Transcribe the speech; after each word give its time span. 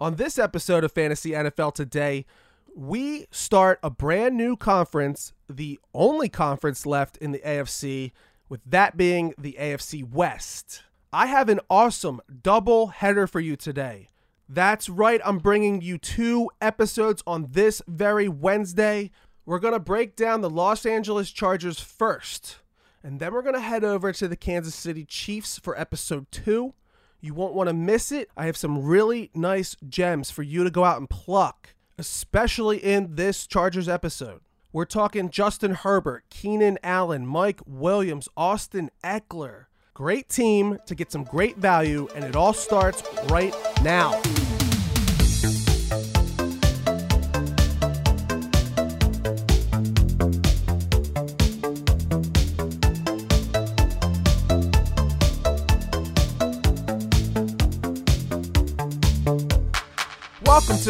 On 0.00 0.14
this 0.14 0.38
episode 0.38 0.84
of 0.84 0.92
Fantasy 0.92 1.30
NFL 1.30 1.74
Today, 1.74 2.24
we 2.72 3.26
start 3.32 3.80
a 3.82 3.90
brand 3.90 4.36
new 4.36 4.56
conference, 4.56 5.32
the 5.48 5.80
only 5.92 6.28
conference 6.28 6.86
left 6.86 7.16
in 7.16 7.32
the 7.32 7.40
AFC, 7.40 8.12
with 8.48 8.60
that 8.64 8.96
being 8.96 9.34
the 9.36 9.56
AFC 9.58 10.08
West. 10.08 10.84
I 11.12 11.26
have 11.26 11.48
an 11.48 11.58
awesome 11.68 12.20
double 12.44 12.88
header 12.88 13.26
for 13.26 13.40
you 13.40 13.56
today. 13.56 14.10
That's 14.48 14.88
right, 14.88 15.20
I'm 15.24 15.38
bringing 15.38 15.80
you 15.80 15.98
two 15.98 16.48
episodes 16.60 17.20
on 17.26 17.48
this 17.50 17.82
very 17.88 18.28
Wednesday. 18.28 19.10
We're 19.44 19.58
going 19.58 19.74
to 19.74 19.80
break 19.80 20.14
down 20.14 20.42
the 20.42 20.50
Los 20.50 20.86
Angeles 20.86 21.32
Chargers 21.32 21.80
first, 21.80 22.58
and 23.02 23.18
then 23.18 23.32
we're 23.32 23.42
going 23.42 23.56
to 23.56 23.60
head 23.60 23.82
over 23.82 24.12
to 24.12 24.28
the 24.28 24.36
Kansas 24.36 24.76
City 24.76 25.04
Chiefs 25.04 25.58
for 25.58 25.76
episode 25.76 26.30
two. 26.30 26.74
You 27.20 27.34
won't 27.34 27.54
want 27.54 27.68
to 27.68 27.74
miss 27.74 28.12
it. 28.12 28.30
I 28.36 28.46
have 28.46 28.56
some 28.56 28.82
really 28.84 29.30
nice 29.34 29.76
gems 29.88 30.30
for 30.30 30.42
you 30.42 30.62
to 30.62 30.70
go 30.70 30.84
out 30.84 30.98
and 30.98 31.10
pluck, 31.10 31.74
especially 31.98 32.78
in 32.78 33.16
this 33.16 33.46
Chargers 33.46 33.88
episode. 33.88 34.40
We're 34.72 34.84
talking 34.84 35.30
Justin 35.30 35.74
Herbert, 35.74 36.24
Keenan 36.30 36.78
Allen, 36.82 37.26
Mike 37.26 37.60
Williams, 37.66 38.28
Austin 38.36 38.90
Ekeler. 39.02 39.64
Great 39.94 40.28
team 40.28 40.78
to 40.86 40.94
get 40.94 41.10
some 41.10 41.24
great 41.24 41.56
value, 41.56 42.06
and 42.14 42.24
it 42.24 42.36
all 42.36 42.52
starts 42.52 43.02
right 43.30 43.54
now. 43.82 44.20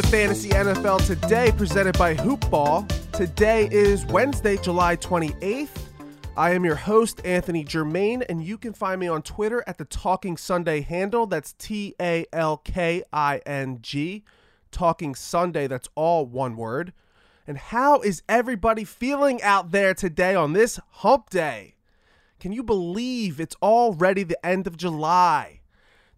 Fantasy 0.03 0.51
NFL 0.51 1.07
Today, 1.07 1.53
presented 1.57 1.99
by 1.99 2.15
Hoopball. 2.15 2.89
Today 3.13 3.69
is 3.73 4.07
Wednesday, 4.07 4.57
July 4.57 4.97
28th. 4.97 5.69
I 6.37 6.53
am 6.53 6.65
your 6.65 6.77
host, 6.77 7.21
Anthony 7.25 7.65
Germain, 7.65 8.23
and 8.29 8.45
you 8.45 8.59
can 8.59 8.73
find 8.73 9.01
me 9.01 9.09
on 9.09 9.23
Twitter 9.23 9.65
at 9.67 9.77
the 9.79 9.85
Talking 9.85 10.37
Sunday 10.37 10.83
handle. 10.83 11.27
That's 11.27 11.53
T 11.55 11.95
A 12.01 12.27
L 12.33 12.59
K 12.59 13.03
I 13.13 13.39
N 13.45 13.79
G. 13.81 14.23
Talking 14.71 15.15
Sunday, 15.15 15.67
that's 15.67 15.89
all 15.95 16.27
one 16.27 16.57
word. 16.57 16.93
And 17.47 17.59
how 17.59 18.01
is 18.01 18.23
everybody 18.29 18.85
feeling 18.85 19.43
out 19.43 19.73
there 19.73 19.95
today 19.95 20.35
on 20.35 20.53
this 20.53 20.79
hump 20.89 21.31
day? 21.31 21.75
Can 22.39 22.53
you 22.53 22.63
believe 22.63 23.41
it's 23.41 23.57
already 23.61 24.23
the 24.23 24.47
end 24.47 24.67
of 24.67 24.77
July? 24.77 25.58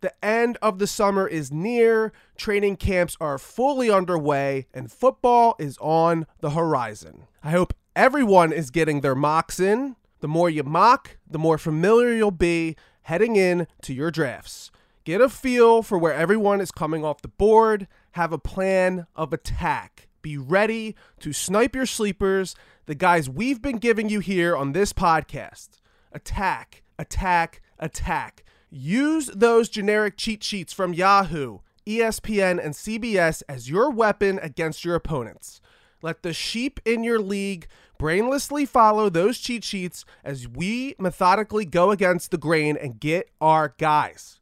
The 0.01 0.12
end 0.25 0.56
of 0.62 0.79
the 0.79 0.87
summer 0.87 1.29
is 1.29 1.53
near, 1.53 2.12
training 2.37 2.77
camps 2.77 3.17
are 3.20 3.37
fully 3.37 3.91
underway, 3.91 4.67
and 4.73 4.91
football 4.91 5.57
is 5.59 5.77
on 5.79 6.27
the 6.41 6.51
horizon. 6.51 7.25
I 7.42 7.51
hope 7.51 7.75
everyone 7.95 8.53
is 8.53 8.70
getting 8.70 9.03
their 9.03 9.15
mocks 9.15 9.61
in. 9.61 9.97
The 10.20 10.29
more 10.29 10.48
you 10.48 10.62
mock, 10.62 11.19
the 11.29 11.39
more 11.39 11.59
familiar 11.59 12.12
you'll 12.12 12.31
be 12.31 12.77
heading 13.03 13.37
in 13.37 13.67
to 13.83 13.92
your 13.92 14.11
drafts. 14.11 14.70
Get 15.05 15.20
a 15.20 15.29
feel 15.29 15.83
for 15.83 15.98
where 15.98 16.14
everyone 16.14 16.61
is 16.61 16.70
coming 16.70 17.05
off 17.05 17.23
the 17.23 17.29
board, 17.29 17.87
have 18.12 18.33
a 18.33 18.39
plan 18.39 19.07
of 19.17 19.33
attack. 19.33 20.09
Be 20.23 20.37
ready 20.37 20.95
to 21.20 21.33
snipe 21.33 21.75
your 21.75 21.87
sleepers, 21.87 22.55
the 22.87 22.95
guys 22.95 23.29
we've 23.29 23.62
been 23.62 23.79
giving 23.79 24.09
you 24.09 24.20
here 24.20 24.57
on 24.57 24.73
this 24.73 24.92
podcast. 24.92 25.81
Attack, 26.12 26.83
attack, 26.98 27.62
attack. 27.79 28.45
Use 28.71 29.27
those 29.35 29.69
generic 29.69 30.17
cheat 30.17 30.45
sheets 30.45 30.73
from 30.73 30.95
Yahoo, 30.95 31.59
ESPN, 31.87 32.65
and 32.65 32.73
CBS 32.73 33.43
as 33.49 33.69
your 33.69 33.91
weapon 33.91 34.39
against 34.41 34.85
your 34.85 34.95
opponents. 34.95 35.61
Let 36.03 36.23
the 36.23 36.33
sheep 36.33 36.79
in 36.85 37.03
your 37.03 37.19
league 37.19 37.67
brainlessly 37.98 38.69
follow 38.69 39.11
those 39.11 39.39
cheat 39.39 39.65
sheets 39.65 40.05
as 40.23 40.47
we 40.47 40.95
methodically 41.01 41.64
go 41.64 41.91
against 41.91 42.30
the 42.30 42.39
grain 42.39 42.77
and 42.77 43.01
get 43.01 43.29
our 43.41 43.75
guys. 43.77 44.39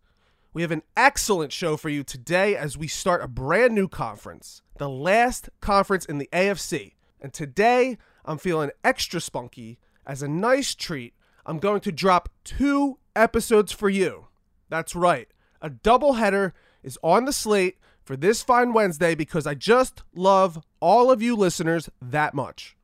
We 0.53 0.61
have 0.61 0.73
an 0.73 0.83
excellent 0.95 1.53
show 1.53 1.79
for 1.79 1.89
you 1.89 2.05
today 2.05 2.55
as 2.55 2.77
we 2.77 2.87
start 2.87 3.23
a 3.23 3.29
brand 3.29 3.75
new 3.75 3.89
conference, 3.89 4.61
the 4.77 4.91
last 4.91 5.49
conference 5.63 6.05
in 6.05 6.19
the 6.19 6.29
AFC. 6.35 6.93
And 7.19 7.33
today, 7.33 7.97
I'm 8.27 8.39
feeling 8.39 8.73
extra 8.85 9.23
spunky. 9.23 9.79
As 10.07 10.23
a 10.23 10.29
nice 10.29 10.75
treat, 10.75 11.15
I'm 11.47 11.59
going 11.59 11.81
to 11.81 11.93
drop 11.93 12.29
two 12.45 12.99
episodes 13.19 13.73
for 13.73 13.89
you. 13.89 14.27
That's 14.69 14.95
right. 14.95 15.29
A 15.61 15.71
doubleheader 15.71 16.53
is 16.83 16.99
on 17.03 17.25
the 17.25 17.33
slate 17.33 17.79
for 18.05 18.17
this 18.17 18.43
fine 18.43 18.73
Wednesday 18.73 19.15
because 19.15 19.47
I 19.47 19.55
just 19.55 20.03
love 20.15 20.63
all 20.81 21.11
of 21.11 21.21
you 21.21 21.37
listeners 21.37 21.91
that 22.01 22.35
much. 22.35 22.77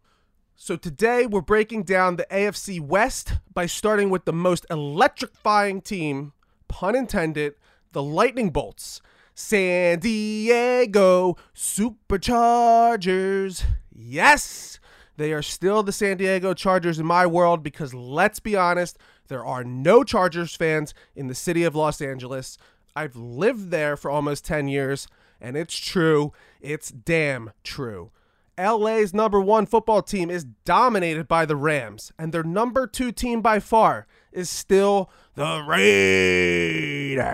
So 0.56 0.76
today 0.76 1.26
we're 1.26 1.40
breaking 1.40 1.84
down 1.84 2.16
the 2.16 2.26
AFC 2.30 2.80
West 2.80 3.34
by 3.52 3.66
starting 3.66 4.10
with 4.10 4.24
the 4.24 4.32
most 4.32 4.66
electrifying 4.70 5.80
team, 5.80 6.32
pun 6.68 6.94
intended, 6.94 7.54
the 7.92 8.02
Lightning 8.02 8.50
Bolts. 8.50 9.00
San 9.36 9.98
Diego 9.98 11.36
Superchargers. 11.56 13.64
Yes, 13.92 14.78
they 15.16 15.32
are 15.32 15.42
still 15.42 15.82
the 15.82 15.92
San 15.92 16.18
Diego 16.18 16.54
Chargers 16.54 17.00
in 17.00 17.06
my 17.06 17.26
world 17.26 17.64
because 17.64 17.92
let's 17.92 18.38
be 18.38 18.54
honest, 18.54 18.96
there 19.28 19.44
are 19.44 19.64
no 19.64 20.04
Chargers 20.04 20.54
fans 20.54 20.94
in 21.14 21.28
the 21.28 21.34
city 21.34 21.64
of 21.64 21.74
Los 21.74 22.00
Angeles. 22.00 22.58
I've 22.94 23.16
lived 23.16 23.70
there 23.70 23.96
for 23.96 24.10
almost 24.10 24.44
10 24.44 24.68
years, 24.68 25.08
and 25.40 25.56
it's 25.56 25.76
true. 25.76 26.32
It's 26.60 26.90
damn 26.90 27.50
true. 27.62 28.10
LA's 28.58 29.12
number 29.12 29.40
one 29.40 29.66
football 29.66 30.00
team 30.02 30.30
is 30.30 30.44
dominated 30.64 31.26
by 31.26 31.44
the 31.44 31.56
Rams, 31.56 32.12
and 32.18 32.32
their 32.32 32.44
number 32.44 32.86
two 32.86 33.10
team 33.10 33.40
by 33.40 33.58
far 33.58 34.06
is 34.32 34.48
still 34.48 35.10
the 35.34 35.64
Raiders. 35.66 37.24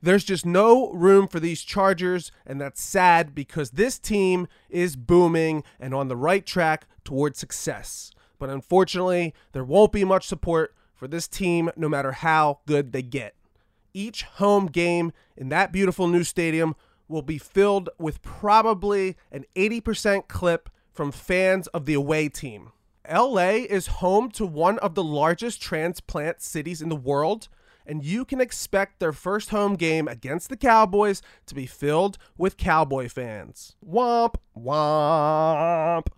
There's 0.00 0.24
just 0.24 0.46
no 0.46 0.92
room 0.92 1.26
for 1.28 1.40
these 1.40 1.62
Chargers, 1.62 2.30
and 2.46 2.60
that's 2.60 2.80
sad 2.80 3.34
because 3.34 3.72
this 3.72 3.98
team 3.98 4.46
is 4.70 4.96
booming 4.96 5.64
and 5.80 5.92
on 5.92 6.08
the 6.08 6.16
right 6.16 6.46
track 6.46 6.86
towards 7.04 7.38
success. 7.38 8.12
But 8.38 8.50
unfortunately, 8.50 9.34
there 9.52 9.64
won't 9.64 9.92
be 9.92 10.04
much 10.04 10.26
support 10.26 10.74
for 10.94 11.08
this 11.08 11.28
team 11.28 11.70
no 11.76 11.88
matter 11.88 12.12
how 12.12 12.60
good 12.66 12.92
they 12.92 13.02
get. 13.02 13.34
Each 13.94 14.22
home 14.22 14.66
game 14.66 15.12
in 15.36 15.48
that 15.48 15.72
beautiful 15.72 16.08
new 16.08 16.24
stadium 16.24 16.76
will 17.08 17.22
be 17.22 17.38
filled 17.38 17.88
with 17.98 18.22
probably 18.22 19.16
an 19.32 19.44
80% 19.56 20.28
clip 20.28 20.68
from 20.92 21.10
fans 21.10 21.66
of 21.68 21.86
the 21.86 21.94
away 21.94 22.28
team. 22.28 22.72
LA 23.10 23.64
is 23.68 23.86
home 23.86 24.30
to 24.32 24.44
one 24.44 24.78
of 24.80 24.94
the 24.94 25.02
largest 25.02 25.62
transplant 25.62 26.42
cities 26.42 26.82
in 26.82 26.90
the 26.90 26.96
world, 26.96 27.48
and 27.86 28.04
you 28.04 28.26
can 28.26 28.40
expect 28.40 28.98
their 28.98 29.14
first 29.14 29.48
home 29.48 29.76
game 29.76 30.06
against 30.06 30.50
the 30.50 30.56
Cowboys 30.56 31.22
to 31.46 31.54
be 31.54 31.64
filled 31.64 32.18
with 32.36 32.58
Cowboy 32.58 33.08
fans. 33.08 33.76
Womp, 33.82 34.34
womp. 34.54 36.08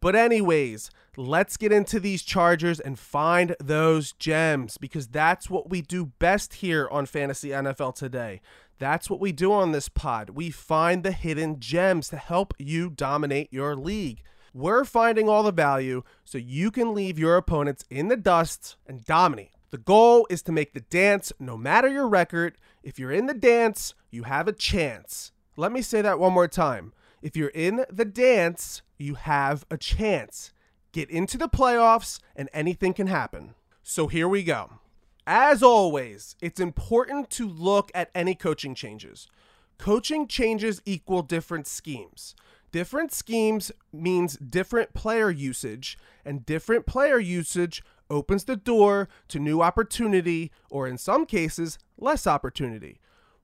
But, 0.00 0.16
anyways, 0.16 0.90
let's 1.16 1.56
get 1.56 1.72
into 1.72 2.00
these 2.00 2.22
Chargers 2.22 2.80
and 2.80 2.98
find 2.98 3.54
those 3.60 4.12
gems 4.12 4.78
because 4.78 5.08
that's 5.08 5.50
what 5.50 5.68
we 5.68 5.82
do 5.82 6.06
best 6.18 6.54
here 6.54 6.88
on 6.90 7.06
Fantasy 7.06 7.50
NFL 7.50 7.94
today. 7.94 8.40
That's 8.78 9.10
what 9.10 9.20
we 9.20 9.30
do 9.32 9.52
on 9.52 9.72
this 9.72 9.90
pod. 9.90 10.30
We 10.30 10.50
find 10.50 11.02
the 11.02 11.12
hidden 11.12 11.60
gems 11.60 12.08
to 12.08 12.16
help 12.16 12.54
you 12.58 12.88
dominate 12.88 13.52
your 13.52 13.76
league. 13.76 14.22
We're 14.54 14.86
finding 14.86 15.28
all 15.28 15.42
the 15.42 15.52
value 15.52 16.02
so 16.24 16.38
you 16.38 16.70
can 16.70 16.94
leave 16.94 17.18
your 17.18 17.36
opponents 17.36 17.84
in 17.90 18.08
the 18.08 18.16
dust 18.16 18.76
and 18.86 19.04
dominate. 19.04 19.52
The 19.70 19.78
goal 19.78 20.26
is 20.30 20.42
to 20.44 20.52
make 20.52 20.72
the 20.72 20.80
dance 20.80 21.30
no 21.38 21.56
matter 21.56 21.88
your 21.88 22.08
record. 22.08 22.56
If 22.82 22.98
you're 22.98 23.12
in 23.12 23.26
the 23.26 23.34
dance, 23.34 23.94
you 24.10 24.24
have 24.24 24.48
a 24.48 24.52
chance. 24.52 25.30
Let 25.56 25.72
me 25.72 25.82
say 25.82 26.00
that 26.00 26.18
one 26.18 26.32
more 26.32 26.48
time. 26.48 26.92
If 27.22 27.36
you're 27.36 27.48
in 27.48 27.84
the 27.90 28.06
dance, 28.06 28.82
you 29.00 29.14
have 29.14 29.64
a 29.70 29.76
chance. 29.76 30.52
Get 30.92 31.10
into 31.10 31.38
the 31.38 31.48
playoffs, 31.48 32.20
and 32.34 32.48
anything 32.52 32.92
can 32.92 33.06
happen. 33.06 33.54
So 33.82 34.06
here 34.08 34.28
we 34.28 34.42
go. 34.42 34.72
As 35.26 35.62
always, 35.62 36.36
it's 36.40 36.60
important 36.60 37.30
to 37.30 37.48
look 37.48 37.90
at 37.94 38.10
any 38.14 38.34
coaching 38.34 38.74
changes. 38.74 39.28
Coaching 39.78 40.26
changes 40.26 40.82
equal 40.84 41.22
different 41.22 41.66
schemes. 41.66 42.34
Different 42.72 43.12
schemes 43.12 43.72
means 43.92 44.36
different 44.36 44.94
player 44.94 45.30
usage, 45.30 45.96
and 46.24 46.44
different 46.44 46.86
player 46.86 47.18
usage 47.18 47.82
opens 48.08 48.44
the 48.44 48.56
door 48.56 49.08
to 49.28 49.38
new 49.38 49.62
opportunity, 49.62 50.50
or 50.70 50.86
in 50.86 50.98
some 50.98 51.26
cases, 51.26 51.78
less 51.96 52.26
opportunity. 52.26 53.00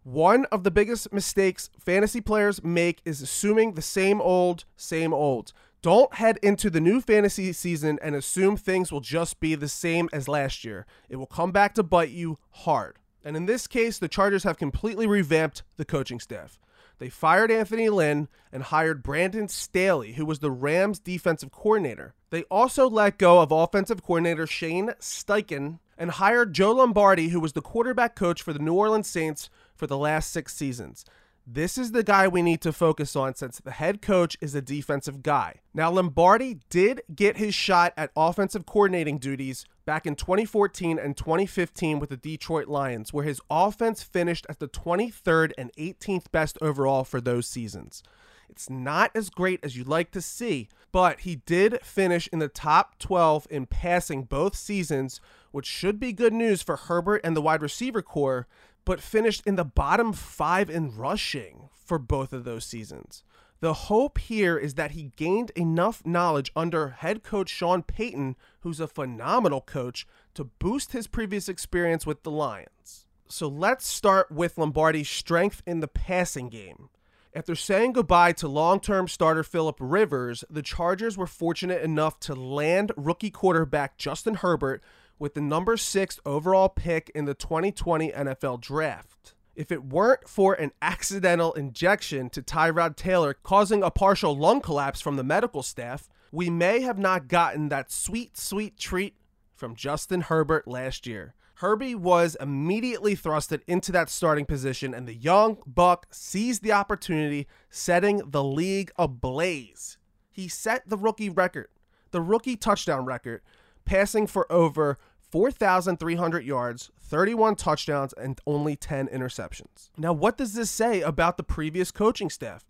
One 0.07 0.45
of 0.53 0.63
the 0.63 0.71
biggest 0.71 1.13
mistakes 1.13 1.69
fantasy 1.81 2.21
players 2.21 2.63
make 2.63 3.03
is 3.05 3.21
assuming 3.21 3.73
the 3.73 3.83
same 3.83 4.21
old, 4.21 4.65
same 4.77 5.13
old. 5.13 5.53
Don't 5.83 6.15
head 6.15 6.39
into 6.45 6.71
the 6.71 6.81
new 6.81 7.01
fantasy 7.01 7.53
season 7.53 7.99
and 8.01 8.15
assume 8.15 8.57
things 8.57 8.93
will 8.93 9.01
just 9.01 9.41
be 9.41 9.57
the 9.57 9.67
same 9.67 10.09
as 10.13 10.29
last 10.29 10.65
year. 10.65 10.87
It 11.09 11.17
will 11.17 11.27
come 11.27 11.51
back 11.51 11.75
to 11.75 11.83
bite 11.83 12.11
you 12.11 12.39
hard. 12.51 12.99
And 13.25 13.37
in 13.37 13.47
this 13.47 13.67
case, 13.67 13.99
the 13.99 14.07
Chargers 14.07 14.45
have 14.45 14.59
completely 14.59 15.09
revamped 15.09 15.65
the 15.77 15.85
coaching 15.85 16.21
staff. 16.21 16.61
They 16.99 17.09
fired 17.09 17.51
Anthony 17.51 17.89
Lynn 17.89 18.29
and 18.53 18.63
hired 18.63 19.03
Brandon 19.03 19.49
Staley, 19.49 20.13
who 20.13 20.25
was 20.25 20.39
the 20.39 20.53
Rams 20.53 21.01
defensive 21.01 21.51
coordinator. 21.51 22.15
They 22.31 22.45
also 22.45 22.89
let 22.89 23.19
go 23.19 23.41
of 23.41 23.51
offensive 23.51 24.05
coordinator 24.05 24.47
Shane 24.47 24.93
Steichen 25.01 25.81
and 25.99 26.13
hired 26.13 26.53
Joe 26.53 26.73
Lombardi, 26.73 27.31
who 27.31 27.41
was 27.41 27.55
the 27.55 27.61
quarterback 27.61 28.15
coach 28.15 28.41
for 28.41 28.53
the 28.53 28.61
New 28.61 28.75
Orleans 28.75 29.09
Saints 29.09 29.51
for 29.77 29.87
the 29.87 29.99
last 29.99 30.31
six 30.31 30.55
seasons. 30.55 31.05
This 31.49 31.79
is 31.79 31.93
the 31.93 32.03
guy 32.03 32.27
we 32.27 32.43
need 32.43 32.61
to 32.63 32.73
focus 32.73 33.15
on 33.15 33.37
since 33.37 33.61
the 33.61 33.71
head 33.71 34.03
coach 34.03 34.37
is 34.41 34.57
a 34.57 34.61
defensive 34.61 35.23
guy. 35.23 35.61
Now, 35.73 35.93
Lombardi 35.93 36.59
did 36.71 37.03
get 37.15 37.37
his 37.37 37.55
shot 37.55 37.93
at 37.97 38.11
offensive 38.17 38.67
coordinating 38.67 39.19
duties 39.19 39.65
back 39.85 40.07
in 40.07 40.17
2014 40.17 40.99
and 40.99 41.17
2015 41.17 42.01
with 42.01 42.11
the 42.11 42.17
Detroit 42.17 42.67
Lions, 42.67 43.13
where 43.13 43.25
his 43.25 43.41
offense 43.49 44.03
finished 44.03 44.45
at 44.49 44.59
the 44.59 44.67
23rd 44.67 45.53
and 45.57 45.71
18th 45.79 46.33
best 46.33 46.59
overall 46.61 47.05
for 47.05 47.21
those 47.21 47.47
seasons. 47.47 48.03
It's 48.49 48.69
not 48.69 49.13
as 49.15 49.31
great 49.31 49.61
as 49.63 49.77
you'd 49.77 49.87
like 49.87 50.11
to 50.13 50.21
see, 50.21 50.69
but 50.91 51.21
he 51.21 51.37
did 51.37 51.79
finish 51.83 52.29
in 52.33 52.41
the 52.41 52.49
top 52.49 52.99
12 52.99 53.47
in 53.51 53.67
passing 53.67 54.25
both 54.25 54.57
seasons, 54.57 55.21
which 55.53 55.67
should 55.67 56.01
be 56.01 56.13
good 56.13 56.33
news 56.33 56.61
for 56.61 56.77
Herbert 56.77 57.21
and 57.23 57.37
the 57.37 57.43
wide 57.43 57.63
receiver 57.63 58.03
core 58.03 58.49
but 58.87 59.03
finished 59.03 59.43
in 59.45 59.57
the 59.57 59.65
bottom 59.65 60.15
five 60.15 60.71
in 60.71 60.97
rushing 60.97 61.69
for 61.85 61.99
both 61.99 62.33
of 62.33 62.45
those 62.45 62.65
seasons. 62.65 63.23
The 63.61 63.75
hope 63.75 64.19
here 64.19 64.57
is 64.57 64.75
that 64.75 64.93
he 64.93 65.13
gained 65.17 65.51
enough 65.51 66.05
knowledge 66.07 66.53
under 66.55 66.91
head 66.91 67.23
coach 67.23 67.49
Sean 67.51 67.83
Payton, 67.83 68.37
who's 68.61 68.81
a 68.81 68.89
phenomenal 68.89 69.61
coach, 69.61 70.07
to 70.35 70.45
boost 70.45 70.93
his 70.93 71.07
previous 71.07 71.49
experience 71.49 72.07
with 72.07 72.23
the 72.23 72.31
Lions. 72.31 73.07
So 73.29 73.49
let's 73.49 73.87
start 73.87 74.31
with 74.31 74.57
Lombardi's 74.57 75.09
strength 75.09 75.63
in 75.67 75.81
the 75.81 75.89
passing 75.89 76.49
game. 76.49 76.91
After 77.35 77.55
saying 77.55 77.95
goodbye 77.95 78.33
to 78.33 78.49
long 78.49 78.79
term 78.79 79.09
starter 79.09 79.43
Philip 79.43 79.77
Rivers, 79.81 80.45
the 80.49 80.63
Chargers 80.63 81.19
were 81.19 81.27
fortunate 81.27 81.83
enough 81.83 82.21
to 82.21 82.35
land 82.35 82.93
rookie 82.97 83.31
quarterback 83.31 83.99
Justin 83.99 84.35
Herbert 84.37 84.83
with 85.19 85.35
the 85.35 85.41
number 85.41 85.77
six 85.77 86.21
overall 86.27 86.69
pick 86.69 87.11
in 87.15 87.25
the 87.25 87.35
2020 87.35 88.13
NFL 88.13 88.61
Draft. 88.61 89.35
If 89.55 89.73
it 89.73 89.85
weren't 89.85 90.29
for 90.29 90.55
an 90.55 90.73
accidental 90.83 91.53
injection 91.55 92.29
to 92.31 92.43
Tyrod 92.43 92.97
Taylor 92.97 93.35
causing 93.35 93.83
a 93.83 93.91
partial 93.91 94.37
lung 94.37 94.61
collapse 94.61 95.01
from 95.01 95.17
the 95.17 95.25
medical 95.25 95.63
staff, 95.63 96.09
we 96.31 96.51
may 96.51 96.83
have 96.83 96.99
not 96.99 97.29
gotten 97.29 97.71
that 97.71 97.91
sweet, 97.91 98.37
sweet 98.37 98.79
treat 98.79 99.17
from 99.55 99.75
Justin 99.75 100.21
Herbert 100.23 100.69
last 100.69 101.07
year. 101.07 101.35
Herbie 101.61 101.95
was 101.95 102.37
immediately 102.39 103.17
thrusted 103.17 103.63
into 103.67 103.91
that 103.93 104.11
starting 104.11 104.45
position, 104.45 104.93
and 104.93 105.09
the 105.09 105.15
young 105.15 105.57
Buck 105.67 106.07
seized 106.11 106.63
the 106.63 106.73
opportunity, 106.73 107.47
setting 107.71 108.21
the 108.27 108.45
league 108.45 108.93
ablaze. 108.99 109.97
He 110.31 110.49
set 110.49 110.87
the 110.87 110.99
rookie 110.99 111.31
record, 111.31 111.69
the 112.11 112.21
rookie 112.21 112.57
touchdown 112.57 113.07
record, 113.07 113.41
passing 113.87 114.27
for 114.27 114.51
over 114.53 114.99
4,300 115.31 116.45
yards, 116.45 116.91
31 117.01 117.57
touchdowns, 117.57 118.13
and 118.13 118.41
only 118.47 118.77
10 118.77 119.09
interceptions. 119.09 119.91
Now, 119.97 120.13
what 120.13 120.37
does 120.37 120.55
this 120.55 120.71
say 120.71 121.01
about 121.01 121.37
the 121.37 121.43
previous 121.43 121.91
coaching 121.91 122.31
staff? 122.31 122.65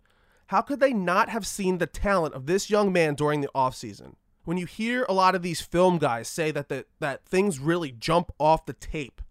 How 0.47 0.61
could 0.61 0.79
they 0.79 0.93
not 0.93 1.29
have 1.29 1.45
seen 1.45 1.77
the 1.77 1.87
talent 1.87 2.33
of 2.33 2.45
this 2.45 2.69
young 2.69 2.93
man 2.93 3.15
during 3.15 3.41
the 3.41 3.49
offseason? 3.53 4.15
When 4.45 4.57
you 4.57 4.65
hear 4.65 5.05
a 5.09 5.13
lot 5.13 5.35
of 5.35 5.41
these 5.41 5.59
film 5.59 5.97
guys 5.97 6.29
say 6.29 6.51
that 6.51 6.69
the, 6.69 6.85
that 6.99 7.25
things 7.25 7.59
really 7.59 7.91
jump 7.91 8.31
off 8.39 8.65
the 8.65 8.73
tape, 8.73 9.21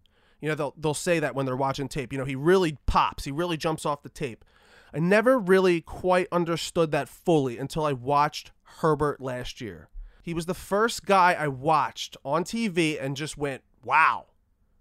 you 0.41 0.49
know, 0.49 0.55
they'll, 0.55 0.75
they'll 0.77 0.95
say 0.95 1.19
that 1.19 1.35
when 1.35 1.47
they're 1.47 1.57
watching 1.57 1.89
tape, 1.89 2.13
you 2.13 2.19
know, 2.19 2.27
he 2.27 2.37
really 2.37 2.77
pops, 2.87 3.25
he 3.25 3.33
really 3.33 3.57
jumps 3.57 3.87
off 3.87 4.03
the 4.03 4.11
tape. 4.11 4.45
I 4.93 4.99
never 4.99 5.39
really 5.39 5.81
quite 5.81 6.29
understood 6.31 6.91
that 6.91 7.09
fully 7.09 7.59
until 7.59 7.85
I 7.85 7.93
watched 7.93 8.53
Herbert 8.81 9.21
last 9.21 9.61
year. 9.61 9.89
He 10.27 10.35
was 10.35 10.47
the 10.47 10.55
first 10.55 11.07
guy 11.07 11.35
I 11.35 11.47
watched 11.47 12.17
on 12.25 12.43
TV 12.43 13.01
and 13.01 13.17
just 13.17 13.39
went, 13.39 13.63
"Wow." 13.85 14.27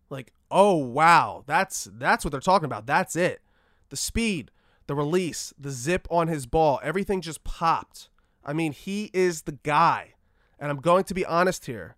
Like, 0.09 0.33
"Oh, 0.49 0.75
wow. 0.75 1.43
That's 1.45 1.87
that's 1.99 2.25
what 2.25 2.31
they're 2.31 2.39
talking 2.39 2.65
about. 2.65 2.87
That's 2.87 3.15
it." 3.15 3.43
The 3.89 3.95
speed, 3.95 4.49
the 4.87 4.95
release, 4.95 5.53
the 5.55 5.69
zip 5.69 6.07
on 6.09 6.29
his 6.29 6.47
ball, 6.47 6.79
everything 6.81 7.21
just 7.21 7.43
popped. 7.43 8.09
I 8.43 8.53
mean, 8.53 8.71
he 8.71 9.11
is 9.13 9.43
the 9.43 9.51
guy. 9.51 10.15
And 10.57 10.71
I'm 10.71 10.81
going 10.81 11.03
to 11.03 11.13
be 11.13 11.23
honest 11.23 11.67
here. 11.67 11.95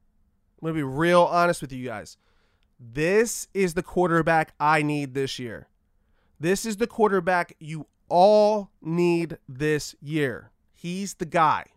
I'm 0.57 0.65
going 0.65 0.73
to 0.73 0.79
be 0.79 0.83
real 0.83 1.23
honest 1.23 1.61
with 1.61 1.71
you 1.71 1.85
guys. 1.85 2.17
This 2.77 3.47
is 3.53 3.75
the 3.75 3.83
quarterback 3.83 4.55
I 4.59 4.81
need 4.81 5.13
this 5.13 5.39
year. 5.39 5.69
This 6.37 6.65
is 6.65 6.75
the 6.75 6.87
quarterback 6.87 7.55
you 7.61 7.87
all 8.09 8.71
need 8.81 9.37
this 9.47 9.95
year. 10.01 10.51
He's 10.73 11.13
the 11.13 11.25
guy. 11.25 11.67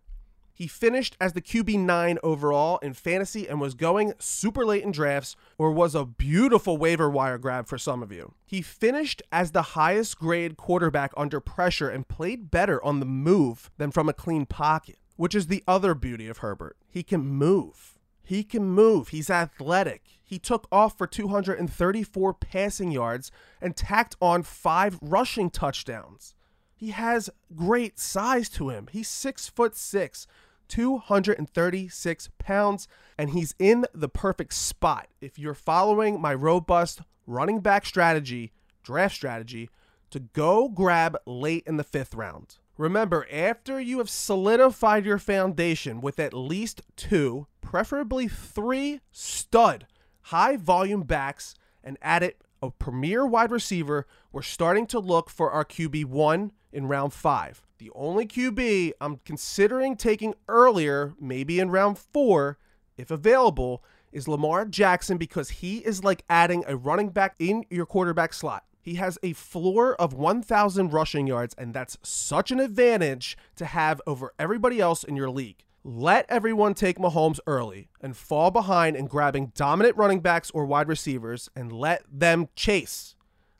He 0.61 0.67
finished 0.67 1.17
as 1.19 1.33
the 1.33 1.41
QB9 1.41 2.19
overall 2.23 2.77
in 2.81 2.93
fantasy 2.93 3.49
and 3.49 3.63
was 3.63 3.73
going 3.73 4.13
super 4.19 4.67
late 4.67 4.85
in 4.85 4.93
drafts, 4.93 5.35
or 5.57 5.73
was 5.73 5.95
a 5.95 6.05
beautiful 6.05 6.77
waiver 6.77 7.09
wire 7.09 7.39
grab 7.39 7.67
for 7.67 7.79
some 7.79 8.03
of 8.03 8.13
you. 8.13 8.35
He 8.45 8.61
finished 8.61 9.23
as 9.33 9.53
the 9.53 9.63
highest 9.73 10.19
grade 10.19 10.59
quarterback 10.59 11.15
under 11.17 11.41
pressure 11.41 11.89
and 11.89 12.07
played 12.07 12.51
better 12.51 12.85
on 12.85 13.01
the 13.01 13.07
move 13.07 13.71
than 13.79 13.91
from 13.91 14.07
a 14.07 14.13
clean 14.13 14.45
pocket, 14.45 14.99
which 15.17 15.35
is 15.35 15.47
the 15.47 15.65
other 15.67 15.95
beauty 15.95 16.29
of 16.29 16.37
Herbert. 16.45 16.77
He 16.91 17.03
can 17.03 17.23
move. 17.23 17.99
He 18.23 18.45
can 18.45 18.65
move. 18.67 19.09
He's 19.09 19.31
athletic. 19.31 20.03
He 20.23 20.39
took 20.39 20.69
off 20.71 20.99
for 20.99 21.07
234 21.07 22.35
passing 22.35 22.91
yards 22.91 23.33
and 23.63 23.75
tacked 23.75 24.15
on 24.21 24.43
five 24.43 24.99
rushing 25.01 25.49
touchdowns. 25.49 26.35
He 26.81 26.93
has 26.93 27.29
great 27.55 27.99
size 27.99 28.49
to 28.51 28.71
him. 28.71 28.89
He's 28.91 29.07
six 29.07 29.49
foot 29.49 29.77
six, 29.77 30.27
236 30.71 32.29
pounds, 32.39 32.89
and 33.19 33.31
he's 33.31 33.55
in 33.59 33.85
the 33.93 34.09
perfect 34.09 34.55
spot. 34.55 35.09
If 35.21 35.39
you're 35.39 35.53
following 35.53 36.21
my 36.21 36.33
robust 36.33 37.03
running 37.27 37.61
back 37.61 37.85
strategy, 37.85 38.53
draft 38.83 39.15
strategy, 39.15 39.69
to 40.11 40.21
go 40.21 40.69
grab 40.69 41.17
late 41.27 41.65
in 41.67 41.77
the 41.77 41.85
fifth 41.85 42.15
round. 42.15 42.57
Remember, 42.79 43.27
after 43.31 43.79
you 43.79 43.99
have 43.99 44.09
solidified 44.09 45.05
your 45.05 45.19
foundation 45.19 46.01
with 46.01 46.19
at 46.19 46.33
least 46.33 46.81
two, 46.97 47.47
preferably 47.61 48.27
three 48.27 49.01
stud 49.13 49.87
high 50.25 50.57
volume 50.57 51.03
backs 51.03 51.55
and 51.83 51.99
added 52.01 52.35
a 52.63 52.71
premier 52.71 53.27
wide 53.27 53.51
receiver, 53.51 54.07
we're 54.33 54.43
starting 54.43 54.87
to 54.87 54.99
look 54.99 55.29
for 55.31 55.51
our 55.51 55.65
QB1 55.65 56.51
in 56.73 56.87
round 56.87 57.13
five. 57.13 57.67
The 57.81 57.91
only 57.95 58.27
QB 58.27 58.93
I'm 59.01 59.21
considering 59.25 59.97
taking 59.97 60.35
earlier, 60.49 61.15
maybe 61.19 61.59
in 61.59 61.71
round 61.71 61.97
four, 61.97 62.59
if 62.99 63.11
available, 63.11 63.83
is 64.13 64.29
Lamar 64.29 64.67
Jackson 64.67 65.17
because 65.17 65.49
he 65.49 65.79
is 65.79 66.05
like 66.05 66.23
adding 66.29 66.63
a 66.67 66.77
running 66.77 67.09
back 67.09 67.37
in 67.39 67.65
your 67.71 67.87
quarterback 67.87 68.35
slot. 68.35 68.65
He 68.83 68.97
has 68.97 69.19
a 69.23 69.33
floor 69.33 69.95
of 69.95 70.13
1,000 70.13 70.93
rushing 70.93 71.27
yards, 71.27 71.55
and 71.57 71.73
that's 71.73 71.97
such 72.03 72.51
an 72.51 72.61
advantage 72.61 73.39
to 73.57 73.65
have 73.65 74.03
over 74.07 74.35
everybody 74.39 74.79
else 74.79 75.03
in 75.03 75.17
your 75.17 75.31
league. 75.31 75.65
Let 75.83 76.27
everyone 76.29 76.75
take 76.75 76.99
Mahomes 76.99 77.41
early 77.47 77.89
and 78.03 78.15
fall 78.15 78.51
behind 78.51 78.95
in 78.95 79.07
grabbing 79.07 79.53
dominant 79.55 79.97
running 79.97 80.21
backs 80.21 80.51
or 80.51 80.67
wide 80.67 80.89
receivers 80.89 81.49
and 81.57 81.73
let 81.73 82.03
them 82.13 82.51
chase. 82.55 83.15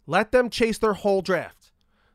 Let 0.07 0.31
them 0.31 0.51
chase 0.51 0.77
their 0.77 0.93
whole 0.93 1.23
draft. 1.23 1.60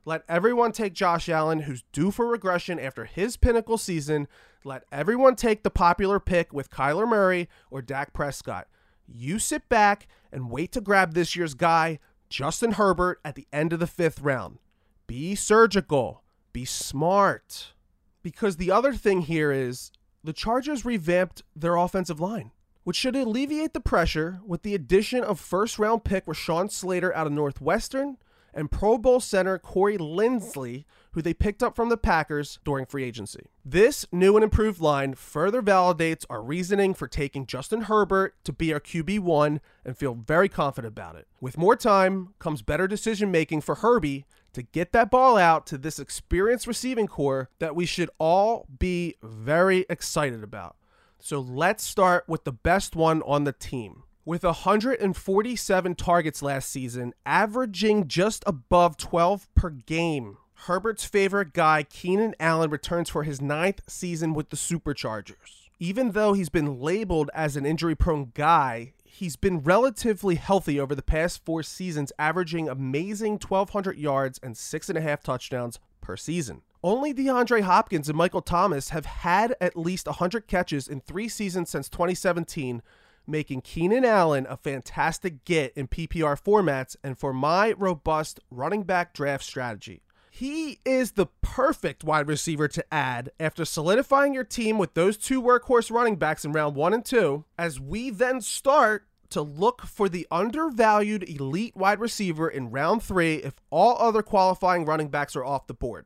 Let 0.08 0.24
everyone 0.30 0.72
take 0.72 0.94
Josh 0.94 1.28
Allen, 1.30 1.62
who's 1.62 1.84
due 1.92 2.12
for 2.12 2.28
regression 2.28 2.80
after 2.80 3.06
his 3.06 3.38
pinnacle 3.38 3.80
season. 3.80 4.28
Let 4.64 4.84
everyone 4.92 5.36
take 5.36 5.64
the 5.64 5.72
popular 5.72 6.20
pick 6.20 6.54
with 6.54 6.70
Kyler 6.70 7.08
Murray 7.08 7.50
or 7.72 7.82
Dak 7.82 8.14
Prescott. 8.14 8.68
You 9.08 9.40
sit 9.40 9.68
back 9.68 10.08
and 10.32 10.52
wait 10.52 10.72
to 10.74 10.82
grab 10.82 11.16
this 11.16 11.36
year's 11.36 11.56
guy, 11.56 11.98
Justin 12.30 12.74
Herbert, 12.74 13.20
at 13.26 13.34
the 13.34 13.48
end 13.52 13.74
of 13.74 13.80
the 13.80 13.88
fifth 13.88 14.22
round. 14.22 14.60
Be 15.08 15.34
surgical, 15.34 16.22
be 16.54 16.66
smart. 16.66 17.74
Because 18.22 18.58
the 18.58 18.70
other 18.70 18.94
thing 18.94 19.22
here 19.22 19.52
is 19.52 19.92
the 20.24 20.34
Chargers 20.34 20.86
revamped 20.86 21.42
their 21.56 21.78
offensive 21.78 22.20
line, 22.20 22.52
which 22.84 22.96
should 22.96 23.16
alleviate 23.16 23.74
the 23.74 23.80
pressure 23.80 24.40
with 24.46 24.62
the 24.62 24.76
addition 24.76 25.24
of 25.24 25.40
first 25.40 25.80
round 25.80 26.04
pick 26.04 26.28
Rashawn 26.28 26.70
Slater 26.72 27.14
out 27.16 27.26
of 27.26 27.34
Northwestern 27.34 28.18
and 28.56 28.72
Pro 28.72 28.98
Bowl 28.98 29.20
center 29.20 29.60
Corey 29.60 29.98
Linsley, 29.98 30.86
who 31.12 31.22
they 31.22 31.34
picked 31.34 31.62
up 31.62 31.76
from 31.76 31.90
the 31.90 31.98
Packers 31.98 32.58
during 32.64 32.86
free 32.86 33.04
agency. 33.04 33.42
This 33.64 34.06
new 34.12 34.36
and 34.36 34.44
improved 34.44 34.80
line 34.80 35.14
further 35.14 35.62
validates 35.62 36.26
our 36.30 36.42
reasoning 36.42 36.94
for 36.94 37.08
taking 37.08 37.46
Justin 37.46 37.82
Herbert 37.82 38.36
to 38.46 38.54
be 38.54 38.74
our 38.74 38.80
QB1 38.80 39.60
and 39.84 39.98
feel 39.98 40.16
very 40.16 40.50
confident 40.50 40.94
about 40.94 41.16
it. 41.16 41.28
With 41.42 41.58
more 41.58 41.76
time 41.76 42.34
comes 42.40 42.62
better 42.62 42.88
decision 42.88 43.30
making 43.30 43.62
for 43.62 43.76
Herbie 43.76 44.26
to 44.54 44.64
get 44.64 44.94
that 44.94 45.12
ball 45.12 45.38
out 45.38 45.68
to 45.68 45.78
this 45.78 46.00
experienced 46.00 46.66
receiving 46.66 47.08
core 47.08 47.50
that 47.60 47.76
we 47.76 47.86
should 47.86 48.10
all 48.18 48.66
be 48.80 49.16
very 49.22 49.86
excited 49.90 50.44
about. 50.44 50.78
So 51.20 51.40
let's 51.40 51.84
start 51.84 52.24
with 52.28 52.46
the 52.46 52.54
best 52.54 52.96
one 52.96 53.22
on 53.24 53.44
the 53.44 53.52
team 53.52 54.05
With 54.28 54.44
147 54.44 55.94
targets 55.94 56.42
last 56.42 56.72
season, 56.72 57.14
averaging 57.28 58.08
just 58.08 58.44
above 58.48 58.98
12 58.98 59.54
per 59.54 59.70
game, 59.70 60.38
Herbert's 60.66 61.06
favorite 61.06 61.54
guy, 61.54 61.84
Keenan 61.84 62.34
Allen, 62.40 62.72
returns 62.72 63.08
for 63.08 63.22
his 63.22 63.40
ninth 63.40 63.82
season 63.88 64.34
with 64.34 64.50
the 64.50 64.58
Superchargers. 64.58 65.68
Even 65.78 66.14
though 66.14 66.34
he's 66.34 66.50
been 66.50 66.80
labeled 66.80 67.30
as 67.36 67.56
an 67.56 67.68
injury 67.68 67.94
prone 67.94 68.32
guy, 68.34 68.94
he's 69.04 69.36
been 69.36 69.60
relatively 69.60 70.34
healthy 70.34 70.80
over 70.80 70.96
the 70.96 71.04
past 71.04 71.46
four 71.46 71.62
seasons, 71.62 72.12
averaging 72.18 72.68
amazing 72.68 73.34
1,200 73.34 73.96
yards 73.96 74.40
and 74.42 74.58
six 74.58 74.90
and 74.90 74.98
a 74.98 75.02
half 75.02 75.22
touchdowns 75.22 75.78
per 76.02 76.18
season. 76.18 76.64
Only 76.84 77.14
DeAndre 77.14 77.62
Hopkins 77.62 78.10
and 78.10 78.18
Michael 78.18 78.42
Thomas 78.42 78.90
have 78.90 79.06
had 79.06 79.56
at 79.62 79.78
least 79.78 80.08
100 80.08 80.48
catches 80.48 80.88
in 80.88 81.02
three 81.02 81.30
seasons 81.30 81.70
since 81.70 81.90
2017, 81.90 82.82
making 83.28 83.62
Keenan 83.62 84.06
Allen 84.06 84.46
a 84.50 84.58
fantastic 84.58 85.46
get 85.46 85.74
in 85.76 85.88
PPR 85.88 86.42
formats 86.42 86.96
and 87.04 87.18
for 87.18 87.34
my 87.34 87.74
robust 87.74 88.40
running 88.50 88.84
back 88.84 89.14
draft 89.14 89.44
strategy. 89.44 90.02
He 90.30 90.80
is 90.84 91.14
the 91.14 91.28
perfect 91.42 92.04
wide 92.04 92.28
receiver 92.28 92.68
to 92.68 92.94
add 92.94 93.32
after 93.40 93.64
solidifying 93.64 94.34
your 94.34 94.44
team 94.44 94.78
with 94.78 94.94
those 94.94 95.16
two 95.16 95.42
workhorse 95.42 95.90
running 95.90 96.18
backs 96.18 96.44
in 96.44 96.52
round 96.52 96.76
one 96.76 96.94
and 96.94 97.06
two, 97.06 97.46
as 97.58 97.80
we 97.80 98.10
then 98.10 98.42
start 98.42 99.08
to 99.30 99.42
look 99.42 99.84
for 99.84 100.10
the 100.10 100.28
undervalued 100.30 101.24
elite 101.24 101.76
wide 101.76 102.00
receiver 102.00 102.50
in 102.50 102.70
round 102.70 103.02
three 103.02 103.36
if 103.36 103.54
all 103.70 103.98
other 103.98 104.22
qualifying 104.22 104.86
running 104.86 105.08
backs 105.08 105.36
are 105.36 105.46
off 105.46 105.68
the 105.68 105.74
board. 105.74 106.06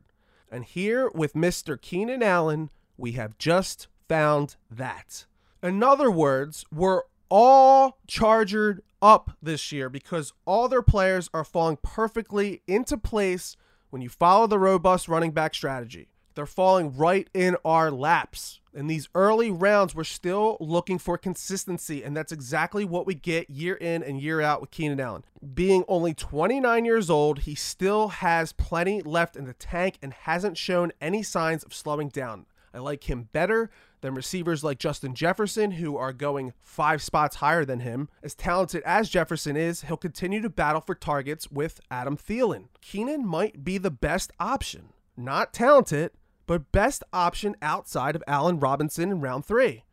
And 0.50 0.64
here 0.64 1.10
with 1.14 1.34
Mr. 1.34 1.80
Keenan 1.80 2.22
Allen, 2.22 2.70
we 2.96 3.12
have 3.12 3.38
just 3.38 3.88
found 4.08 4.56
that. 4.70 5.26
In 5.62 5.82
other 5.82 6.10
words, 6.10 6.64
we're 6.72 7.02
all 7.30 7.98
chargered 8.06 8.82
up 9.00 9.32
this 9.40 9.72
year 9.72 9.88
because 9.88 10.32
all 10.44 10.68
their 10.68 10.82
players 10.82 11.30
are 11.32 11.44
falling 11.44 11.78
perfectly 11.82 12.62
into 12.66 12.98
place 12.98 13.56
when 13.90 14.02
you 14.02 14.08
follow 14.08 14.46
the 14.46 14.58
robust 14.58 15.08
running 15.08 15.30
back 15.30 15.54
strategy. 15.54 16.08
They're 16.34 16.46
falling 16.46 16.96
right 16.96 17.28
in 17.34 17.56
our 17.64 17.90
laps. 17.90 18.60
In 18.72 18.86
these 18.86 19.08
early 19.16 19.50
rounds, 19.50 19.96
we're 19.96 20.04
still 20.04 20.56
looking 20.60 20.98
for 20.98 21.18
consistency, 21.18 22.04
and 22.04 22.16
that's 22.16 22.30
exactly 22.30 22.84
what 22.84 23.04
we 23.04 23.14
get 23.14 23.50
year 23.50 23.74
in 23.74 24.02
and 24.04 24.20
year 24.20 24.40
out 24.40 24.60
with 24.60 24.70
Keenan 24.70 25.00
Allen. 25.00 25.24
Being 25.54 25.84
only 25.88 26.14
29 26.14 26.84
years 26.84 27.10
old, 27.10 27.40
he 27.40 27.56
still 27.56 28.08
has 28.08 28.52
plenty 28.52 29.02
left 29.02 29.34
in 29.34 29.44
the 29.44 29.54
tank 29.54 29.98
and 30.00 30.12
hasn't 30.12 30.56
shown 30.56 30.92
any 31.00 31.22
signs 31.24 31.64
of 31.64 31.74
slowing 31.74 32.08
down. 32.08 32.46
I 32.72 32.78
like 32.78 33.10
him 33.10 33.28
better 33.32 33.70
than 34.00 34.14
receivers 34.14 34.64
like 34.64 34.78
Justin 34.78 35.14
Jefferson, 35.14 35.72
who 35.72 35.96
are 35.96 36.12
going 36.12 36.52
five 36.60 37.02
spots 37.02 37.36
higher 37.36 37.64
than 37.64 37.80
him. 37.80 38.08
As 38.22 38.34
talented 38.34 38.82
as 38.84 39.08
Jefferson 39.08 39.56
is, 39.56 39.82
he'll 39.82 39.96
continue 39.96 40.40
to 40.42 40.50
battle 40.50 40.80
for 40.80 40.94
targets 40.94 41.50
with 41.50 41.80
Adam 41.90 42.16
Thielen. 42.16 42.68
Keenan 42.80 43.26
might 43.26 43.64
be 43.64 43.78
the 43.78 43.90
best 43.90 44.32
option. 44.40 44.90
Not 45.16 45.52
talented, 45.52 46.12
but 46.46 46.72
best 46.72 47.04
option 47.12 47.54
outside 47.62 48.16
of 48.16 48.24
Allen 48.26 48.58
Robinson 48.58 49.10
in 49.10 49.20
round 49.20 49.44
three. 49.44 49.84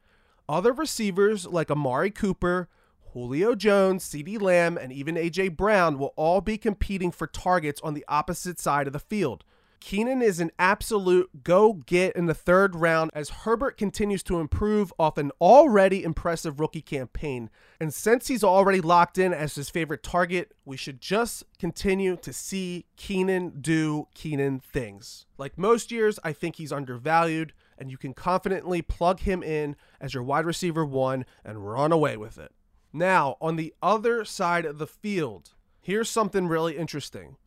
Other 0.49 0.71
receivers 0.71 1.45
like 1.45 1.69
Amari 1.69 2.09
Cooper, 2.09 2.69
Julio 3.11 3.55
Jones, 3.55 4.07
CeeDee 4.07 4.41
Lamb, 4.41 4.77
and 4.77 4.91
even 4.91 5.17
A.J. 5.17 5.49
Brown 5.49 5.97
will 5.97 6.13
all 6.15 6.39
be 6.39 6.57
competing 6.57 7.11
for 7.11 7.27
targets 7.27 7.81
on 7.81 7.93
the 7.93 8.05
opposite 8.07 8.59
side 8.59 8.87
of 8.87 8.93
the 8.93 8.99
field. 8.99 9.43
Keenan 9.79 10.21
is 10.21 10.39
an 10.39 10.51
absolute 10.59 11.43
go 11.43 11.73
get 11.73 12.15
in 12.15 12.25
the 12.25 12.33
third 12.33 12.75
round 12.75 13.11
as 13.13 13.29
Herbert 13.29 13.77
continues 13.77 14.23
to 14.23 14.39
improve 14.39 14.91
off 14.99 15.17
an 15.17 15.31
already 15.39 16.03
impressive 16.03 16.59
rookie 16.59 16.81
campaign. 16.81 17.49
And 17.79 17.93
since 17.93 18.27
he's 18.27 18.43
already 18.43 18.81
locked 18.81 19.17
in 19.17 19.33
as 19.33 19.55
his 19.55 19.69
favorite 19.69 20.03
target, 20.03 20.53
we 20.65 20.77
should 20.77 20.99
just 20.99 21.43
continue 21.59 22.17
to 22.17 22.33
see 22.33 22.85
Keenan 22.97 23.61
do 23.61 24.07
Keenan 24.13 24.59
things. 24.59 25.25
Like 25.37 25.57
most 25.57 25.91
years, 25.91 26.19
I 26.23 26.33
think 26.33 26.55
he's 26.55 26.71
undervalued, 26.71 27.53
and 27.77 27.91
you 27.91 27.97
can 27.97 28.13
confidently 28.13 28.81
plug 28.81 29.21
him 29.21 29.43
in 29.43 29.75
as 30.01 30.13
your 30.13 30.23
wide 30.23 30.45
receiver 30.45 30.85
one 30.85 31.25
and 31.45 31.69
run 31.69 31.91
away 31.91 32.17
with 32.17 32.37
it. 32.37 32.51
Now, 32.91 33.37
on 33.39 33.55
the 33.55 33.73
other 33.81 34.25
side 34.25 34.65
of 34.65 34.79
the 34.79 34.87
field, 34.87 35.53
here's 35.79 36.09
something 36.09 36.47
really 36.47 36.77
interesting. 36.77 37.37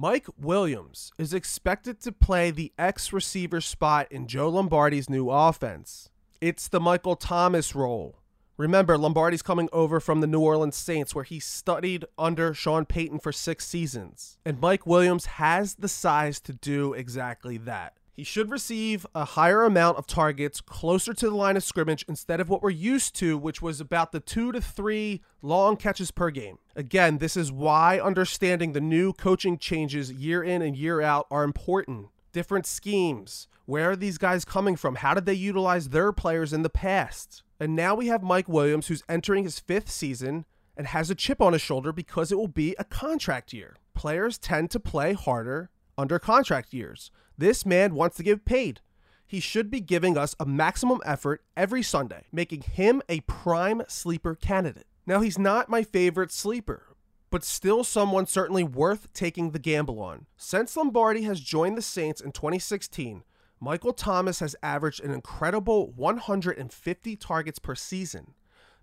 Mike 0.00 0.28
Williams 0.40 1.10
is 1.18 1.34
expected 1.34 2.00
to 2.00 2.12
play 2.12 2.52
the 2.52 2.70
X 2.78 3.12
receiver 3.12 3.60
spot 3.60 4.06
in 4.12 4.28
Joe 4.28 4.48
Lombardi's 4.48 5.10
new 5.10 5.28
offense. 5.28 6.08
It's 6.40 6.68
the 6.68 6.78
Michael 6.78 7.16
Thomas 7.16 7.74
role. 7.74 8.20
Remember, 8.56 8.96
Lombardi's 8.96 9.42
coming 9.42 9.68
over 9.72 9.98
from 9.98 10.20
the 10.20 10.28
New 10.28 10.38
Orleans 10.38 10.76
Saints, 10.76 11.16
where 11.16 11.24
he 11.24 11.40
studied 11.40 12.04
under 12.16 12.54
Sean 12.54 12.84
Payton 12.84 13.18
for 13.18 13.32
six 13.32 13.66
seasons. 13.66 14.38
And 14.44 14.60
Mike 14.60 14.86
Williams 14.86 15.26
has 15.26 15.74
the 15.74 15.88
size 15.88 16.38
to 16.42 16.52
do 16.52 16.92
exactly 16.92 17.56
that. 17.56 17.97
He 18.18 18.24
should 18.24 18.50
receive 18.50 19.06
a 19.14 19.24
higher 19.24 19.62
amount 19.62 19.96
of 19.96 20.08
targets 20.08 20.60
closer 20.60 21.14
to 21.14 21.30
the 21.30 21.36
line 21.36 21.56
of 21.56 21.62
scrimmage 21.62 22.04
instead 22.08 22.40
of 22.40 22.48
what 22.48 22.64
we're 22.64 22.70
used 22.70 23.14
to, 23.20 23.38
which 23.38 23.62
was 23.62 23.80
about 23.80 24.10
the 24.10 24.18
two 24.18 24.50
to 24.50 24.60
three 24.60 25.22
long 25.40 25.76
catches 25.76 26.10
per 26.10 26.30
game. 26.30 26.58
Again, 26.74 27.18
this 27.18 27.36
is 27.36 27.52
why 27.52 28.00
understanding 28.00 28.72
the 28.72 28.80
new 28.80 29.12
coaching 29.12 29.56
changes 29.56 30.10
year 30.10 30.42
in 30.42 30.62
and 30.62 30.76
year 30.76 31.00
out 31.00 31.28
are 31.30 31.44
important. 31.44 32.08
Different 32.32 32.66
schemes. 32.66 33.46
Where 33.66 33.92
are 33.92 33.96
these 33.96 34.18
guys 34.18 34.44
coming 34.44 34.74
from? 34.74 34.96
How 34.96 35.14
did 35.14 35.24
they 35.24 35.34
utilize 35.34 35.90
their 35.90 36.10
players 36.10 36.52
in 36.52 36.62
the 36.62 36.68
past? 36.68 37.44
And 37.60 37.76
now 37.76 37.94
we 37.94 38.08
have 38.08 38.24
Mike 38.24 38.48
Williams, 38.48 38.88
who's 38.88 39.04
entering 39.08 39.44
his 39.44 39.60
fifth 39.60 39.90
season 39.90 40.44
and 40.76 40.88
has 40.88 41.08
a 41.08 41.14
chip 41.14 41.40
on 41.40 41.52
his 41.52 41.62
shoulder 41.62 41.92
because 41.92 42.32
it 42.32 42.36
will 42.36 42.48
be 42.48 42.74
a 42.80 42.84
contract 42.84 43.52
year. 43.52 43.76
Players 43.94 44.38
tend 44.38 44.72
to 44.72 44.80
play 44.80 45.12
harder 45.12 45.70
under 45.96 46.18
contract 46.18 46.72
years. 46.72 47.12
This 47.38 47.64
man 47.64 47.94
wants 47.94 48.16
to 48.16 48.24
get 48.24 48.44
paid. 48.44 48.80
He 49.24 49.38
should 49.38 49.70
be 49.70 49.80
giving 49.80 50.18
us 50.18 50.34
a 50.40 50.44
maximum 50.44 51.00
effort 51.04 51.44
every 51.56 51.84
Sunday, 51.84 52.24
making 52.32 52.62
him 52.62 53.00
a 53.08 53.20
prime 53.20 53.82
sleeper 53.86 54.34
candidate. 54.34 54.86
Now, 55.06 55.20
he's 55.20 55.38
not 55.38 55.68
my 55.68 55.84
favorite 55.84 56.32
sleeper, 56.32 56.96
but 57.30 57.44
still 57.44 57.84
someone 57.84 58.26
certainly 58.26 58.64
worth 58.64 59.12
taking 59.12 59.52
the 59.52 59.60
gamble 59.60 60.00
on. 60.00 60.26
Since 60.36 60.76
Lombardi 60.76 61.22
has 61.22 61.40
joined 61.40 61.78
the 61.78 61.82
Saints 61.82 62.20
in 62.20 62.32
2016, 62.32 63.22
Michael 63.60 63.92
Thomas 63.92 64.40
has 64.40 64.56
averaged 64.62 65.04
an 65.04 65.12
incredible 65.12 65.92
150 65.92 67.16
targets 67.16 67.58
per 67.60 67.74
season. 67.76 68.34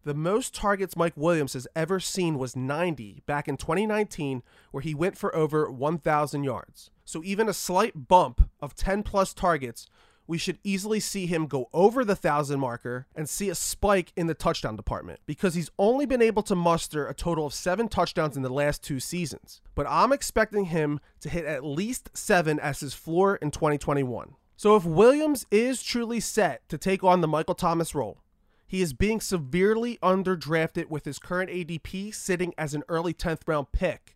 The 0.06 0.14
most 0.14 0.54
targets 0.54 0.96
Mike 0.96 1.14
Williams 1.16 1.54
has 1.54 1.68
ever 1.76 2.00
seen 2.00 2.38
was 2.38 2.56
90 2.56 3.24
back 3.26 3.48
in 3.48 3.58
2019, 3.58 4.44
where 4.70 4.84
he 4.84 4.94
went 4.94 5.18
for 5.18 5.36
over 5.36 5.68
1,000 5.72 6.44
yards. 6.44 6.92
So 7.04 7.24
even 7.24 7.50
a 7.50 7.54
slight 7.54 8.08
bump 8.08 8.48
of 8.62 8.76
10 8.76 9.02
plus 9.02 9.34
targets, 9.34 9.88
we 10.28 10.38
should 10.38 10.60
easily 10.64 11.00
see 11.00 11.26
him 11.26 11.48
go 11.48 11.70
over 11.74 12.06
the 12.06 12.14
1,000 12.14 12.60
marker 12.60 13.08
and 13.16 13.28
see 13.28 13.50
a 13.50 13.56
spike 13.56 14.14
in 14.16 14.28
the 14.28 14.36
touchdown 14.36 14.76
department 14.76 15.22
because 15.26 15.56
he's 15.56 15.72
only 15.80 16.06
been 16.06 16.22
able 16.22 16.44
to 16.44 16.56
muster 16.56 17.08
a 17.08 17.16
total 17.16 17.48
of 17.48 17.54
seven 17.56 17.88
touchdowns 17.88 18.38
in 18.38 18.44
the 18.44 18.50
last 18.54 18.84
two 18.84 19.00
seasons. 19.00 19.64
But 19.74 19.88
I'm 19.90 20.14
expecting 20.14 20.66
him 20.66 21.00
to 21.22 21.30
hit 21.30 21.46
at 21.46 21.66
least 21.66 22.12
seven 22.16 22.60
as 22.60 22.80
his 22.80 22.94
floor 22.94 23.38
in 23.38 23.50
2021. 23.50 24.36
So 24.56 24.76
if 24.76 24.86
Williams 24.86 25.48
is 25.50 25.82
truly 25.82 26.20
set 26.20 26.70
to 26.70 26.78
take 26.78 27.04
on 27.04 27.22
the 27.22 27.28
Michael 27.28 27.56
Thomas 27.56 27.96
role, 27.96 28.20
he 28.68 28.82
is 28.82 28.94
being 28.94 29.22
severely 29.22 29.98
underdrafted 30.02 30.90
with 30.90 31.06
his 31.06 31.20
current 31.20 31.50
ADP 31.50 32.14
sitting 32.14 32.54
as 32.58 32.74
an 32.74 32.84
early 32.90 33.14
10th 33.14 33.42
round 33.48 33.72
pick. 33.72 34.16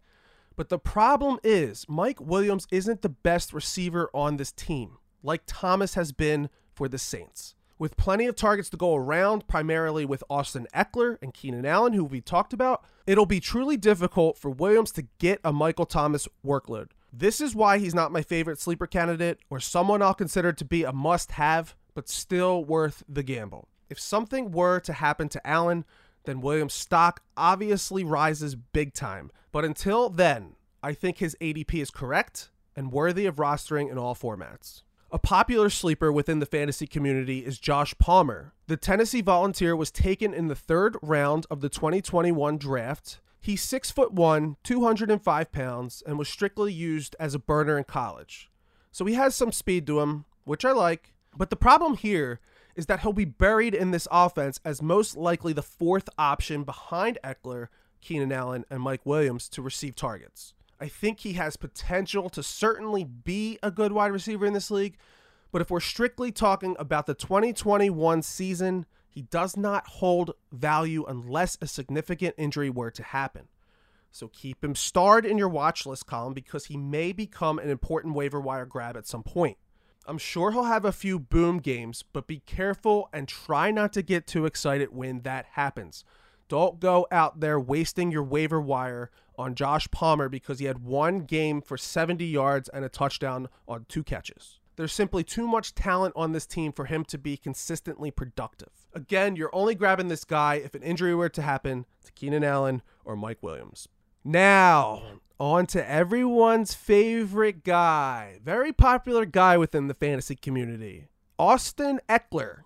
But 0.56 0.70
the 0.70 0.80
problem 0.80 1.40
is, 1.44 1.86
Mike 1.88 2.20
Williams 2.20 2.68
isn't 2.72 3.02
the 3.02 3.10
best 3.10 3.54
receiver 3.54 4.10
on 4.14 4.38
this 4.38 4.52
team, 4.52 4.98
like 5.24 5.44
Thomas 5.46 5.94
has 5.94 6.12
been 6.12 6.50
for 6.74 6.90
the 6.90 6.98
Saints. 6.98 7.56
With 7.78 7.96
plenty 7.96 8.26
of 8.26 8.36
targets 8.36 8.70
to 8.72 8.78
go 8.78 8.94
around, 8.94 9.48
primarily 9.48 10.04
with 10.04 10.22
Austin 10.30 10.68
Ekeler 10.76 11.18
and 11.22 11.34
Keenan 11.34 11.66
Allen, 11.66 11.94
who 11.94 12.04
we 12.04 12.20
talked 12.20 12.52
about, 12.52 12.84
it'll 13.08 13.26
be 13.26 13.40
truly 13.40 13.78
difficult 13.78 14.38
for 14.38 14.52
Williams 14.52 14.92
to 14.92 15.08
get 15.18 15.40
a 15.46 15.54
Michael 15.54 15.86
Thomas 15.86 16.28
workload. 16.46 16.90
This 17.14 17.40
is 17.40 17.56
why 17.56 17.78
he's 17.78 17.96
not 17.96 18.12
my 18.12 18.22
favorite 18.22 18.60
sleeper 18.60 18.86
candidate 18.86 19.40
or 19.50 19.62
someone 19.62 20.02
I'll 20.02 20.14
consider 20.14 20.52
to 20.52 20.66
be 20.66 20.84
a 20.84 20.92
must 20.92 21.32
have, 21.32 21.74
but 21.94 22.10
still 22.10 22.66
worth 22.66 23.02
the 23.08 23.24
gamble. 23.24 23.69
If 23.90 24.00
something 24.00 24.52
were 24.52 24.80
to 24.82 24.94
happen 24.94 25.30
to 25.30 25.48
Allen, 25.48 25.86
then 26.26 26.42
Williams' 26.42 26.74
stock 26.74 27.24
obviously 27.36 28.04
rises 28.04 28.56
big 28.56 28.94
time. 28.94 29.32
But 29.52 29.66
until 29.66 30.10
then, 30.10 30.56
I 30.84 30.94
think 30.94 31.18
his 31.18 31.36
ADP 31.42 31.74
is 31.82 31.92
correct 31.92 32.50
and 32.76 32.92
worthy 32.92 33.26
of 33.26 33.38
rostering 33.38 33.92
in 33.92 33.98
all 33.98 34.16
formats. 34.16 34.84
A 35.12 35.18
popular 35.18 35.72
sleeper 35.72 36.12
within 36.12 36.38
the 36.40 36.46
fantasy 36.46 36.86
community 36.86 37.40
is 37.40 37.58
Josh 37.58 37.96
Palmer. 37.98 38.54
The 38.68 38.78
Tennessee 38.78 39.22
Volunteer 39.22 39.76
was 39.76 39.90
taken 39.90 40.36
in 40.36 40.48
the 40.48 40.56
third 40.56 40.98
round 41.02 41.48
of 41.50 41.62
the 41.62 41.70
2021 41.70 42.60
draft. 42.60 43.20
He's 43.42 43.64
six 43.64 43.90
foot 43.90 44.14
one, 44.14 44.58
205 44.64 45.52
pounds, 45.52 46.04
and 46.06 46.20
was 46.20 46.30
strictly 46.30 46.72
used 46.72 47.16
as 47.20 47.34
a 47.34 47.40
burner 47.40 47.78
in 47.78 47.86
college. 47.86 48.52
So 48.92 49.06
he 49.06 49.16
has 49.16 49.34
some 49.34 49.52
speed 49.52 49.88
to 49.88 50.00
him, 50.00 50.26
which 50.44 50.64
I 50.64 50.74
like. 50.74 51.14
But 51.36 51.50
the 51.50 51.56
problem 51.56 51.98
here 51.98 52.40
is 52.76 52.86
that 52.86 53.02
he'll 53.02 53.14
be 53.14 53.26
buried 53.26 53.74
in 53.74 53.92
this 53.92 54.08
offense 54.12 54.60
as 54.64 54.82
most 54.82 55.18
likely 55.18 55.54
the 55.54 55.62
fourth 55.62 56.10
option 56.18 56.64
behind 56.64 57.18
Ekeler, 57.24 57.68
Keenan 58.02 58.32
Allen, 58.32 58.66
and 58.70 58.82
Mike 58.82 59.06
Williams 59.06 59.50
to 59.50 59.62
receive 59.62 59.96
targets. 59.96 60.54
I 60.80 60.88
think 60.88 61.20
he 61.20 61.34
has 61.34 61.58
potential 61.58 62.30
to 62.30 62.42
certainly 62.42 63.04
be 63.04 63.60
a 63.62 63.72
good 63.72 63.92
wide 63.92 64.12
receiver 64.12 64.46
in 64.46 64.54
this 64.54 64.72
league, 64.72 64.98
but 65.52 65.62
if 65.62 65.70
we're 65.70 65.80
strictly 65.80 66.32
talking 66.32 66.76
about 66.80 67.06
the 67.06 67.14
2021 67.14 68.22
season, 68.22 68.86
he 69.10 69.24
does 69.24 69.58
not 69.58 69.88
hold 69.88 70.32
value 70.52 71.04
unless 71.08 71.58
a 71.62 71.68
significant 71.68 72.36
injury 72.38 72.70
were 72.70 72.92
to 72.92 73.04
happen. 73.04 73.48
So 74.12 74.28
keep 74.28 74.64
him 74.64 74.76
starred 74.76 75.26
in 75.26 75.38
your 75.38 75.50
watch 75.50 75.86
list 75.86 76.06
column 76.06 76.34
because 76.34 76.66
he 76.66 76.78
may 76.78 77.12
become 77.12 77.60
an 77.60 77.70
important 77.70 78.16
waiver 78.16 78.40
wire 78.40 78.66
grab 78.66 78.96
at 78.96 79.08
some 79.08 79.24
point. 79.24 79.58
I'm 80.10 80.18
sure 80.18 80.52
he'll 80.52 80.64
have 80.64 80.86
a 80.86 80.92
few 80.92 81.20
boom 81.20 81.60
games, 81.60 82.04
but 82.14 82.26
be 82.26 82.40
careful 82.40 83.10
and 83.14 83.28
try 83.28 83.70
not 83.70 83.94
to 83.94 84.02
get 84.02 84.26
too 84.26 84.48
excited 84.48 84.92
when 84.92 85.22
that 85.22 85.46
happens. 85.52 86.04
Don't 86.48 86.80
go 86.80 87.06
out 87.12 87.42
there 87.42 87.60
wasting 87.60 88.12
your 88.12 88.24
waiver 88.24 88.60
wire 88.60 89.12
on 89.38 89.54
Josh 89.54 89.88
Palmer 89.92 90.28
because 90.28 90.58
he 90.58 90.66
had 90.66 90.84
one 90.84 91.20
game 91.20 91.62
for 91.62 91.78
70 91.78 92.26
yards 92.26 92.68
and 92.70 92.84
a 92.84 92.90
touchdown 92.90 93.50
on 93.68 93.86
two 93.88 94.04
catches. 94.04 94.60
There's 94.78 94.94
simply 94.94 95.24
too 95.24 95.48
much 95.48 95.76
talent 95.76 96.16
on 96.16 96.32
this 96.32 96.48
team 96.48 96.72
for 96.72 96.86
him 96.86 97.06
to 97.06 97.20
be 97.20 97.38
consistently 97.38 98.10
productive. 98.10 98.88
Again, 98.96 99.36
you're 99.36 99.54
only 99.54 99.76
grabbing 99.76 100.08
this 100.08 100.26
guy 100.26 100.56
if 100.56 100.74
an 100.74 100.82
injury 100.82 101.14
were 101.14 101.30
to 101.30 101.44
happen 101.44 101.86
to 102.04 102.12
Keenan 102.14 102.44
Allen 102.44 102.82
or 103.06 103.16
Mike 103.16 103.44
Williams. 103.44 103.88
Now, 104.24 105.02
on 105.40 105.66
to 105.68 105.90
everyone's 105.90 106.74
favorite 106.74 107.64
guy, 107.64 108.40
very 108.44 108.74
popular 108.74 109.26
guy 109.26 109.58
within 109.58 109.88
the 109.88 109.94
fantasy 109.94 110.36
community, 110.36 111.08
Austin 111.38 112.00
Ekeler. 112.10 112.64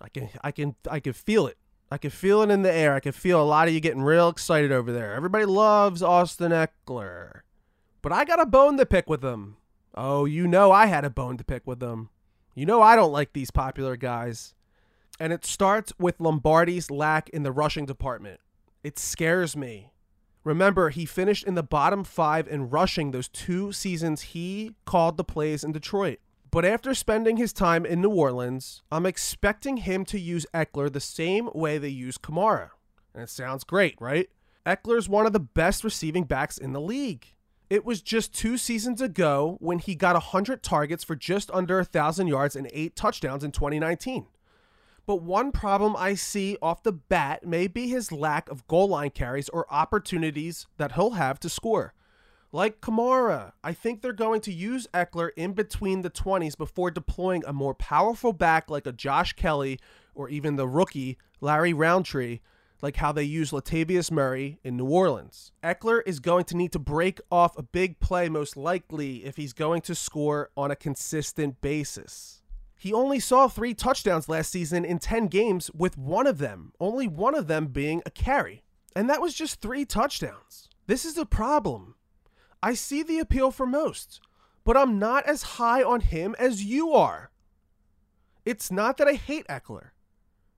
I 0.00 0.08
can 0.08 0.28
I 0.42 0.50
can 0.50 0.74
I 0.90 0.98
can 0.98 1.12
feel 1.12 1.46
it. 1.46 1.56
I 1.90 1.98
can 1.98 2.10
feel 2.10 2.42
it 2.42 2.50
in 2.50 2.62
the 2.62 2.72
air. 2.72 2.94
I 2.94 3.00
can 3.00 3.12
feel 3.12 3.40
a 3.40 3.44
lot 3.44 3.68
of 3.68 3.74
you 3.74 3.78
getting 3.78 4.02
real 4.02 4.28
excited 4.28 4.72
over 4.72 4.90
there. 4.92 5.14
Everybody 5.14 5.44
loves 5.44 6.02
Austin 6.02 6.50
Ekeler. 6.50 7.42
But 8.00 8.12
I 8.12 8.24
got 8.24 8.40
a 8.40 8.46
bone 8.46 8.76
to 8.78 8.86
pick 8.86 9.08
with 9.08 9.22
him. 9.22 9.58
Oh, 9.94 10.24
you 10.24 10.48
know 10.48 10.72
I 10.72 10.86
had 10.86 11.04
a 11.04 11.10
bone 11.10 11.36
to 11.36 11.44
pick 11.44 11.66
with 11.66 11.82
him. 11.82 12.08
You 12.54 12.66
know 12.66 12.82
I 12.82 12.96
don't 12.96 13.12
like 13.12 13.32
these 13.32 13.50
popular 13.50 13.96
guys. 13.96 14.54
And 15.20 15.32
it 15.32 15.44
starts 15.44 15.92
with 15.98 16.18
Lombardi's 16.18 16.90
lack 16.90 17.28
in 17.28 17.44
the 17.44 17.52
rushing 17.52 17.86
department. 17.86 18.40
It 18.82 18.98
scares 18.98 19.56
me. 19.56 19.91
Remember, 20.44 20.90
he 20.90 21.06
finished 21.06 21.44
in 21.44 21.54
the 21.54 21.62
bottom 21.62 22.02
five 22.02 22.48
in 22.48 22.70
rushing 22.70 23.10
those 23.10 23.28
two 23.28 23.72
seasons 23.72 24.22
he 24.22 24.74
called 24.84 25.16
the 25.16 25.24
plays 25.24 25.62
in 25.62 25.72
Detroit. 25.72 26.18
But 26.50 26.64
after 26.64 26.94
spending 26.94 27.38
his 27.38 27.52
time 27.52 27.86
in 27.86 28.02
New 28.02 28.10
Orleans, 28.10 28.82
I'm 28.90 29.06
expecting 29.06 29.78
him 29.78 30.04
to 30.06 30.18
use 30.18 30.46
Ekeler 30.52 30.92
the 30.92 31.00
same 31.00 31.48
way 31.54 31.78
they 31.78 31.88
use 31.88 32.18
Kamara. 32.18 32.70
And 33.14 33.22
it 33.22 33.30
sounds 33.30 33.64
great, 33.64 33.96
right? 34.00 34.28
Ekeler's 34.66 35.08
one 35.08 35.26
of 35.26 35.32
the 35.32 35.40
best 35.40 35.82
receiving 35.82 36.24
backs 36.24 36.58
in 36.58 36.72
the 36.72 36.80
league. 36.80 37.26
It 37.70 37.86
was 37.86 38.02
just 38.02 38.34
two 38.34 38.58
seasons 38.58 39.00
ago 39.00 39.56
when 39.60 39.78
he 39.78 39.94
got 39.94 40.14
100 40.14 40.62
targets 40.62 41.02
for 41.02 41.16
just 41.16 41.50
under 41.52 41.76
1,000 41.76 42.26
yards 42.26 42.54
and 42.54 42.68
eight 42.74 42.94
touchdowns 42.94 43.44
in 43.44 43.50
2019. 43.50 44.26
But 45.06 45.22
one 45.22 45.50
problem 45.50 45.96
I 45.96 46.14
see 46.14 46.56
off 46.62 46.82
the 46.82 46.92
bat 46.92 47.44
may 47.44 47.66
be 47.66 47.88
his 47.88 48.12
lack 48.12 48.48
of 48.48 48.66
goal 48.68 48.88
line 48.88 49.10
carries 49.10 49.48
or 49.48 49.72
opportunities 49.72 50.66
that 50.76 50.92
he'll 50.92 51.10
have 51.12 51.40
to 51.40 51.48
score. 51.48 51.92
Like 52.54 52.80
Kamara, 52.82 53.52
I 53.64 53.72
think 53.72 54.02
they're 54.02 54.12
going 54.12 54.42
to 54.42 54.52
use 54.52 54.86
Ekeler 54.92 55.30
in 55.36 55.54
between 55.54 56.02
the 56.02 56.10
20s 56.10 56.56
before 56.56 56.90
deploying 56.90 57.42
a 57.46 57.52
more 57.52 57.74
powerful 57.74 58.34
back 58.34 58.70
like 58.70 58.86
a 58.86 58.92
Josh 58.92 59.32
Kelley 59.32 59.78
or 60.14 60.28
even 60.28 60.56
the 60.56 60.68
rookie 60.68 61.16
Larry 61.40 61.72
Rountree, 61.72 62.40
like 62.82 62.96
how 62.96 63.10
they 63.10 63.22
use 63.22 63.52
Latavius 63.52 64.10
Murray 64.10 64.58
in 64.62 64.76
New 64.76 64.84
Orleans. 64.84 65.52
Ekeler 65.64 66.02
is 66.04 66.20
going 66.20 66.44
to 66.44 66.56
need 66.56 66.72
to 66.72 66.78
break 66.78 67.20
off 67.30 67.56
a 67.56 67.62
big 67.62 67.98
play 68.00 68.28
most 68.28 68.54
likely 68.54 69.24
if 69.24 69.36
he's 69.36 69.54
going 69.54 69.80
to 69.82 69.94
score 69.94 70.50
on 70.54 70.70
a 70.70 70.76
consistent 70.76 71.62
basis. 71.62 72.41
He 72.82 72.92
only 72.92 73.20
saw 73.20 73.46
three 73.46 73.74
touchdowns 73.74 74.28
last 74.28 74.50
season 74.50 74.84
in 74.84 74.98
10 74.98 75.28
games, 75.28 75.70
with 75.72 75.96
one 75.96 76.26
of 76.26 76.38
them, 76.38 76.72
only 76.80 77.06
one 77.06 77.36
of 77.36 77.46
them 77.46 77.68
being 77.68 78.02
a 78.04 78.10
carry. 78.10 78.64
And 78.96 79.08
that 79.08 79.20
was 79.20 79.34
just 79.34 79.60
three 79.60 79.84
touchdowns. 79.84 80.68
This 80.88 81.04
is 81.04 81.16
a 81.16 81.24
problem. 81.24 81.94
I 82.60 82.74
see 82.74 83.04
the 83.04 83.20
appeal 83.20 83.52
for 83.52 83.66
most, 83.66 84.20
but 84.64 84.76
I'm 84.76 84.98
not 84.98 85.24
as 85.26 85.42
high 85.44 85.84
on 85.84 86.00
him 86.00 86.34
as 86.40 86.64
you 86.64 86.92
are. 86.92 87.30
It's 88.44 88.72
not 88.72 88.96
that 88.96 89.06
I 89.06 89.12
hate 89.12 89.46
Ekeler. 89.46 89.90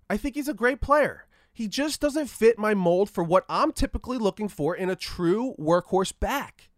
I 0.08 0.16
think 0.16 0.34
he's 0.34 0.48
a 0.48 0.54
great 0.54 0.80
player. 0.80 1.26
He 1.52 1.68
just 1.68 2.00
doesn't 2.00 2.30
fit 2.30 2.58
my 2.58 2.72
mold 2.72 3.10
for 3.10 3.22
what 3.22 3.44
I'm 3.50 3.70
typically 3.70 4.16
looking 4.16 4.48
for 4.48 4.74
in 4.74 4.88
a 4.88 4.96
true 4.96 5.54
workhorse 5.58 6.18
back. 6.18 6.70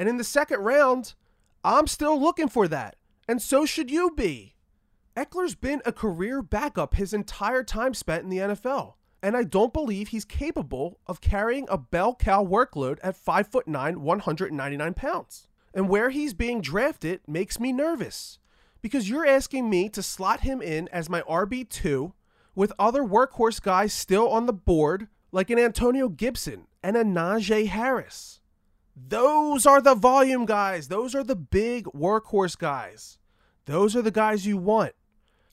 And 0.00 0.08
in 0.08 0.16
the 0.16 0.24
second 0.24 0.62
round, 0.62 1.14
I'm 1.62 1.86
still 1.86 2.20
looking 2.20 2.48
for 2.48 2.66
that. 2.66 2.96
And 3.28 3.40
so 3.40 3.64
should 3.64 3.88
you 3.88 4.10
be. 4.16 4.56
Ekeler's 5.16 5.54
been 5.54 5.82
a 5.84 5.92
career 5.92 6.40
backup 6.40 6.94
his 6.94 7.12
entire 7.12 7.64
time 7.64 7.94
spent 7.94 8.22
in 8.22 8.30
the 8.30 8.38
NFL, 8.38 8.94
and 9.22 9.36
I 9.36 9.42
don't 9.44 9.72
believe 9.72 10.08
he's 10.08 10.24
capable 10.24 10.98
of 11.06 11.20
carrying 11.20 11.66
a 11.68 11.76
bell 11.78 12.14
cow 12.14 12.44
workload 12.44 12.98
at 13.02 13.16
5'9, 13.16 13.96
199 13.96 14.94
pounds. 14.94 15.48
And 15.74 15.88
where 15.88 16.10
he's 16.10 16.34
being 16.34 16.60
drafted 16.60 17.20
makes 17.26 17.60
me 17.60 17.72
nervous 17.72 18.38
because 18.82 19.08
you're 19.08 19.26
asking 19.26 19.68
me 19.68 19.88
to 19.90 20.02
slot 20.02 20.40
him 20.40 20.62
in 20.62 20.88
as 20.88 21.08
my 21.08 21.22
RB2 21.22 22.12
with 22.54 22.72
other 22.78 23.02
workhorse 23.02 23.60
guys 23.60 23.92
still 23.92 24.28
on 24.28 24.46
the 24.46 24.52
board, 24.52 25.08
like 25.32 25.50
an 25.50 25.58
Antonio 25.58 26.08
Gibson 26.08 26.66
and 26.82 26.96
a 26.96 27.04
Najee 27.04 27.68
Harris. 27.68 28.40
Those 28.96 29.66
are 29.66 29.80
the 29.80 29.94
volume 29.94 30.44
guys. 30.44 30.88
Those 30.88 31.14
are 31.14 31.24
the 31.24 31.36
big 31.36 31.84
workhorse 31.86 32.58
guys. 32.58 33.18
Those 33.66 33.94
are 33.94 34.02
the 34.02 34.10
guys 34.10 34.46
you 34.46 34.56
want. 34.56 34.92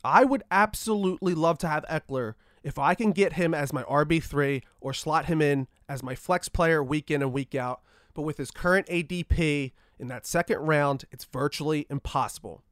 I 0.03 0.25
would 0.25 0.43
absolutely 0.51 1.33
love 1.33 1.57
to 1.59 1.67
have 1.67 1.85
Ekeler 1.89 2.35
if 2.63 2.77
I 2.77 2.95
can 2.95 3.11
get 3.11 3.33
him 3.33 3.53
as 3.53 3.73
my 3.73 3.83
RB3 3.83 4.63
or 4.81 4.93
slot 4.93 5.25
him 5.25 5.41
in 5.41 5.67
as 5.87 6.03
my 6.03 6.15
flex 6.15 6.49
player 6.49 6.83
week 6.83 7.09
in 7.09 7.21
and 7.21 7.33
week 7.33 7.55
out. 7.55 7.81
But 8.13 8.23
with 8.23 8.37
his 8.37 8.51
current 8.51 8.87
ADP 8.87 9.71
in 9.99 10.07
that 10.07 10.25
second 10.25 10.59
round, 10.59 11.05
it's 11.11 11.25
virtually 11.25 11.85
impossible. 11.89 12.63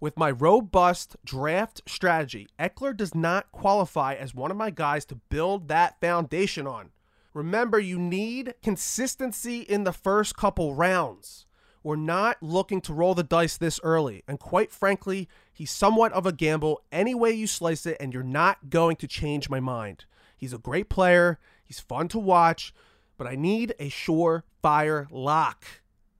With 0.00 0.18
my 0.18 0.30
robust 0.30 1.16
draft 1.24 1.82
strategy, 1.86 2.48
Ekeler 2.58 2.96
does 2.96 3.14
not 3.14 3.52
qualify 3.52 4.14
as 4.14 4.34
one 4.34 4.50
of 4.50 4.56
my 4.56 4.70
guys 4.70 5.04
to 5.06 5.14
build 5.14 5.68
that 5.68 6.00
foundation 6.00 6.66
on. 6.66 6.90
Remember, 7.32 7.78
you 7.78 7.98
need 7.98 8.54
consistency 8.62 9.60
in 9.60 9.84
the 9.84 9.92
first 9.92 10.36
couple 10.36 10.74
rounds. 10.74 11.46
We're 11.84 11.96
not 11.96 12.42
looking 12.42 12.80
to 12.80 12.94
roll 12.94 13.14
the 13.14 13.22
dice 13.22 13.58
this 13.58 13.78
early. 13.84 14.24
And 14.26 14.40
quite 14.40 14.72
frankly, 14.72 15.28
he's 15.52 15.70
somewhat 15.70 16.12
of 16.14 16.24
a 16.24 16.32
gamble 16.32 16.82
any 16.90 17.14
way 17.14 17.32
you 17.32 17.46
slice 17.46 17.84
it, 17.84 17.98
and 18.00 18.12
you're 18.12 18.22
not 18.22 18.70
going 18.70 18.96
to 18.96 19.06
change 19.06 19.50
my 19.50 19.60
mind. 19.60 20.06
He's 20.34 20.54
a 20.54 20.58
great 20.58 20.88
player, 20.88 21.38
he's 21.62 21.80
fun 21.80 22.08
to 22.08 22.18
watch, 22.18 22.72
but 23.18 23.26
I 23.26 23.36
need 23.36 23.74
a 23.78 23.90
surefire 23.90 25.06
lock, 25.10 25.66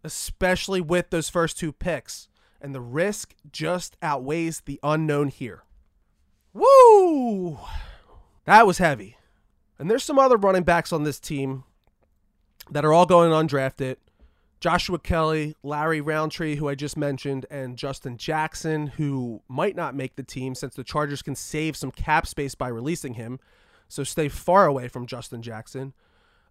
especially 0.05 0.83
with 0.83 1.09
those 1.09 1.31
first 1.31 1.59
two 1.59 1.73
picks. 1.73 2.29
And 2.61 2.75
the 2.75 2.83
risk 2.83 3.35
just 3.51 3.97
outweighs 4.03 4.61
the 4.61 4.79
unknown 4.83 5.29
here. 5.29 5.65
Woo! 6.53 7.59
That 8.45 8.67
was 8.67 8.79
heavy. 8.79 9.17
And 9.79 9.91
there's 9.91 10.05
some 10.05 10.19
other 10.19 10.37
running 10.37 10.63
backs 10.63 10.93
on 10.93 11.05
this 11.05 11.19
team 11.19 11.65
that 12.71 12.85
are 12.85 12.93
all 12.93 13.07
going 13.07 13.31
undrafted. 13.31 13.97
Joshua 14.65 14.99
Kelley, 14.99 15.55
Larry 15.63 16.01
Rountree, 16.01 16.57
who 16.57 16.71
I 16.71 16.75
just 16.75 16.97
mentioned, 16.97 17.45
and 17.51 17.77
Justin 17.77 18.17
Jackson, 18.17 18.87
who 18.87 19.43
might 19.47 19.77
not 19.77 19.95
make 19.95 20.17
the 20.17 20.23
team 20.23 20.55
since 20.55 20.75
the 20.75 20.83
Chargers 20.83 21.21
can 21.21 21.35
save 21.35 21.77
some 21.77 21.91
cap 21.91 22.27
space 22.27 22.55
by 22.55 22.69
releasing 22.69 23.13
him. 23.13 23.41
So 23.89 24.05
stay 24.05 24.31
far 24.31 24.65
away 24.65 24.89
from 24.89 25.07
Justin 25.07 25.43
Jackson. 25.43 25.93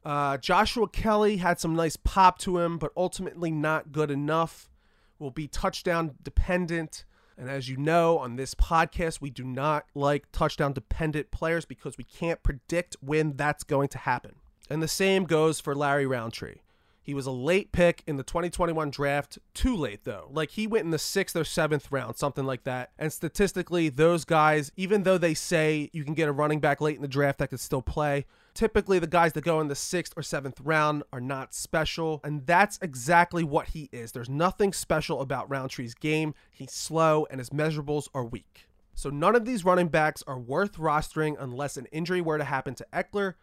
Uh, 0.05 0.37
Joshua 0.37 0.87
Kelley 0.87 1.37
had 1.37 1.59
some 1.59 1.75
nice 1.75 1.95
pop 1.95 2.37
to 2.41 2.59
him, 2.59 2.77
but 2.77 2.91
ultimately 2.95 3.49
not 3.49 3.91
good 3.91 4.11
enough. 4.11 4.69
Will 5.17 5.31
be 5.31 5.47
touchdown 5.47 6.13
dependent. 6.21 7.05
And 7.35 7.49
as 7.49 7.67
you 7.67 7.77
know, 7.77 8.19
on 8.19 8.35
this 8.35 8.53
podcast, 8.53 9.21
we 9.21 9.31
do 9.31 9.43
not 9.43 9.85
like 9.95 10.31
touchdown 10.31 10.73
dependent 10.73 11.31
players 11.31 11.65
because 11.65 11.97
we 11.97 12.03
can't 12.03 12.43
predict 12.43 12.95
when 13.01 13.37
that's 13.37 13.63
going 13.63 13.87
to 13.87 13.97
happen. 13.97 14.35
And 14.69 14.83
the 14.83 14.87
same 14.87 15.23
goes 15.23 15.59
for 15.59 15.73
Larry 15.73 16.05
Rountree. 16.05 16.57
He 17.03 17.13
was 17.13 17.25
a 17.25 17.31
late 17.31 17.73
pick 17.73 18.01
in 18.07 18.15
the 18.15 18.23
2021 18.23 18.89
draft. 18.89 19.37
Too 19.53 19.75
late, 19.75 20.05
though. 20.05 20.29
Like 20.31 20.51
he 20.51 20.65
went 20.65 20.85
in 20.85 20.91
the 20.91 20.97
sixth 20.97 21.35
or 21.35 21.43
seventh 21.43 21.91
round, 21.91 22.15
something 22.15 22.45
like 22.45 22.63
that. 22.63 22.91
And 22.97 23.11
statistically, 23.11 23.89
those 23.89 24.23
guys, 24.23 24.71
even 24.77 25.03
though 25.03 25.17
they 25.17 25.33
say 25.33 25.89
you 25.91 26.05
can 26.05 26.13
get 26.13 26.29
a 26.29 26.31
running 26.31 26.61
back 26.61 26.79
late 26.79 26.95
in 26.95 27.01
the 27.01 27.09
draft 27.09 27.39
that 27.39 27.49
could 27.49 27.59
still 27.59 27.81
play, 27.81 28.25
typically 28.53 28.99
the 28.99 29.07
guys 29.07 29.33
that 29.33 29.43
go 29.43 29.59
in 29.59 29.67
the 29.67 29.75
sixth 29.75 30.13
or 30.15 30.23
seventh 30.23 30.61
round 30.61 31.03
are 31.11 31.19
not 31.19 31.53
special. 31.53 32.21
And 32.23 32.45
that's 32.47 32.79
exactly 32.81 33.43
what 33.43 33.69
he 33.69 33.89
is. 33.91 34.13
There's 34.13 34.29
nothing 34.29 34.71
special 34.71 35.19
about 35.19 35.49
Rountree's 35.49 35.95
game. 35.95 36.33
He's 36.51 36.71
slow 36.71 37.27
and 37.29 37.39
his 37.39 37.49
measurables 37.49 38.07
are 38.13 38.23
weak. 38.23 38.67
So 38.95 39.09
none 39.09 39.35
of 39.35 39.43
these 39.43 39.65
running 39.65 39.89
backs 39.89 40.23
are 40.25 40.39
worth 40.39 40.77
rostering 40.77 41.35
unless 41.37 41.75
an 41.75 41.87
injury 41.91 42.21
were 42.21 42.37
to 42.37 42.43
happen 42.45 42.75
to 42.75 42.85
Ekeler. 42.93 43.33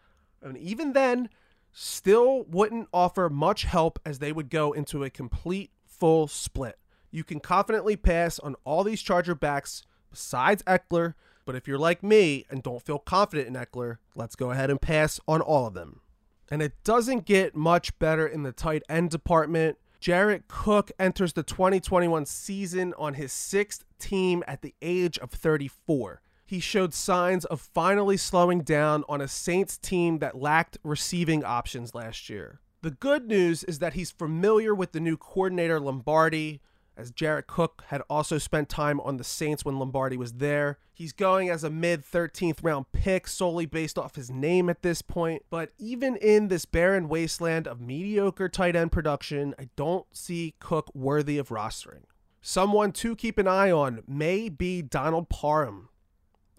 And 0.41 0.57
even 0.57 0.93
then, 0.93 1.29
still 1.73 2.43
wouldn't 2.43 2.87
offer 2.93 3.29
much 3.29 3.63
help 3.63 3.99
as 4.05 4.19
they 4.19 4.31
would 4.31 4.49
go 4.49 4.71
into 4.71 5.03
a 5.03 5.09
complete 5.09 5.71
full 5.85 6.27
split. 6.27 6.77
You 7.11 7.23
can 7.23 7.39
confidently 7.39 7.95
pass 7.95 8.39
on 8.39 8.55
all 8.63 8.83
these 8.83 9.01
Charger 9.01 9.35
backs 9.35 9.83
besides 10.09 10.63
Ekeler, 10.63 11.13
but 11.45 11.55
if 11.55 11.67
you're 11.67 11.77
like 11.77 12.03
me 12.03 12.45
and 12.49 12.63
don't 12.63 12.81
feel 12.81 12.99
confident 12.99 13.47
in 13.47 13.53
Ekeler, 13.53 13.97
let's 14.15 14.35
go 14.35 14.51
ahead 14.51 14.69
and 14.69 14.81
pass 14.81 15.19
on 15.27 15.41
all 15.41 15.67
of 15.67 15.73
them. 15.73 16.01
And 16.49 16.61
it 16.61 16.73
doesn't 16.83 17.25
get 17.25 17.55
much 17.55 17.97
better 17.99 18.27
in 18.27 18.43
the 18.43 18.51
tight 18.51 18.83
end 18.89 19.09
department. 19.09 19.77
Jared 19.99 20.47
Cook 20.47 20.91
enters 20.99 21.33
the 21.33 21.43
2021 21.43 22.25
season 22.25 22.93
on 22.97 23.13
his 23.13 23.31
sixth 23.31 23.85
team 23.99 24.43
at 24.47 24.61
the 24.61 24.73
age 24.81 25.17
of 25.19 25.31
34. 25.31 26.21
He 26.51 26.59
showed 26.59 26.93
signs 26.93 27.45
of 27.45 27.61
finally 27.61 28.17
slowing 28.17 28.59
down 28.59 29.05
on 29.07 29.21
a 29.21 29.29
Saints 29.29 29.77
team 29.77 30.19
that 30.19 30.37
lacked 30.37 30.77
receiving 30.83 31.45
options 31.45 31.95
last 31.95 32.29
year. 32.29 32.59
The 32.81 32.91
good 32.91 33.29
news 33.29 33.63
is 33.63 33.79
that 33.79 33.93
he's 33.93 34.11
familiar 34.11 34.75
with 34.75 34.91
the 34.91 34.99
new 34.99 35.15
coordinator 35.15 35.79
Lombardi, 35.79 36.59
as 36.97 37.09
Jared 37.09 37.47
Cook 37.47 37.85
had 37.87 38.01
also 38.09 38.37
spent 38.37 38.67
time 38.67 38.99
on 38.99 39.15
the 39.15 39.23
Saints 39.23 39.63
when 39.63 39.79
Lombardi 39.79 40.17
was 40.17 40.33
there. 40.33 40.77
He's 40.93 41.13
going 41.13 41.49
as 41.49 41.63
a 41.63 41.69
mid 41.69 42.03
13th 42.03 42.61
round 42.61 42.91
pick 42.91 43.29
solely 43.29 43.65
based 43.65 43.97
off 43.97 44.15
his 44.15 44.29
name 44.29 44.69
at 44.69 44.81
this 44.81 45.01
point. 45.01 45.43
But 45.49 45.71
even 45.79 46.17
in 46.17 46.49
this 46.49 46.65
barren 46.65 47.07
wasteland 47.07 47.65
of 47.65 47.79
mediocre 47.79 48.49
tight 48.49 48.75
end 48.75 48.91
production, 48.91 49.55
I 49.57 49.69
don't 49.77 50.05
see 50.11 50.55
Cook 50.59 50.93
worthy 50.93 51.37
of 51.37 51.47
rostering. 51.47 52.03
Someone 52.41 52.91
to 52.91 53.15
keep 53.15 53.37
an 53.37 53.47
eye 53.47 53.71
on 53.71 54.03
may 54.05 54.49
be 54.49 54.81
Donald 54.81 55.29
Parham 55.29 55.87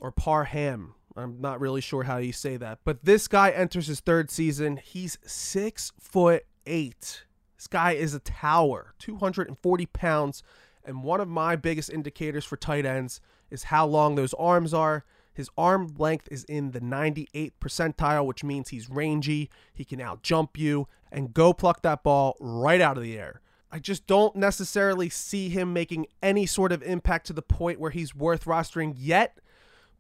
or 0.03 0.11
Parham. 0.11 0.95
I'm 1.17 1.41
not 1.41 1.61
really 1.61 1.81
sure 1.81 2.03
how 2.03 2.17
you 2.19 2.33
say 2.33 2.57
that. 2.57 2.81
But 2.85 3.05
this 3.05 3.29
guy 3.29 3.51
enters 3.51 3.87
his 3.87 4.01
third 4.01 4.31
season. 4.31 4.79
He's 4.79 5.17
six 5.25 5.93
foot 5.99 6.45
eight. 6.67 7.25
This 7.57 7.69
guy 7.69 7.93
is 7.93 8.13
a 8.13 8.19
tower, 8.19 8.95
240 8.99 9.87
pounds. 9.87 10.43
And 10.85 11.05
one 11.05 11.21
of 11.21 11.29
my 11.29 11.55
biggest 11.55 11.91
indicators 11.91 12.45
for 12.45 12.57
tight 12.57 12.85
ends 12.85 13.21
is 13.51 13.65
how 13.65 13.87
long 13.87 14.17
those 14.17 14.35
arms 14.35 14.75
are. 14.75 15.05
His 15.33 15.49
arm 15.57 15.95
length 15.97 16.27
is 16.31 16.43
in 16.45 16.73
the 16.73 16.81
98th 16.81 17.53
percentile, 17.61 18.27
which 18.27 18.43
means 18.43 18.71
he's 18.71 18.91
rangy. 18.91 19.49
He 19.73 19.85
can 19.85 20.01
out 20.01 20.23
jump 20.23 20.59
you 20.59 20.89
and 21.13 21.33
go 21.33 21.53
pluck 21.53 21.83
that 21.83 22.03
ball 22.03 22.37
right 22.41 22.81
out 22.81 22.97
of 22.97 23.05
the 23.05 23.17
air. 23.17 23.41
I 23.71 23.79
just 23.79 24.07
don't 24.07 24.35
necessarily 24.35 25.09
see 25.09 25.49
him 25.49 25.73
making 25.73 26.07
any 26.23 26.45
sort 26.47 26.73
of 26.73 26.83
impact 26.83 27.29
to 27.29 27.33
the 27.33 27.43
point 27.43 27.79
where 27.79 27.93
he's 27.93 28.15
worth 28.15 28.45
rostering 28.45 28.95
yet, 28.99 29.39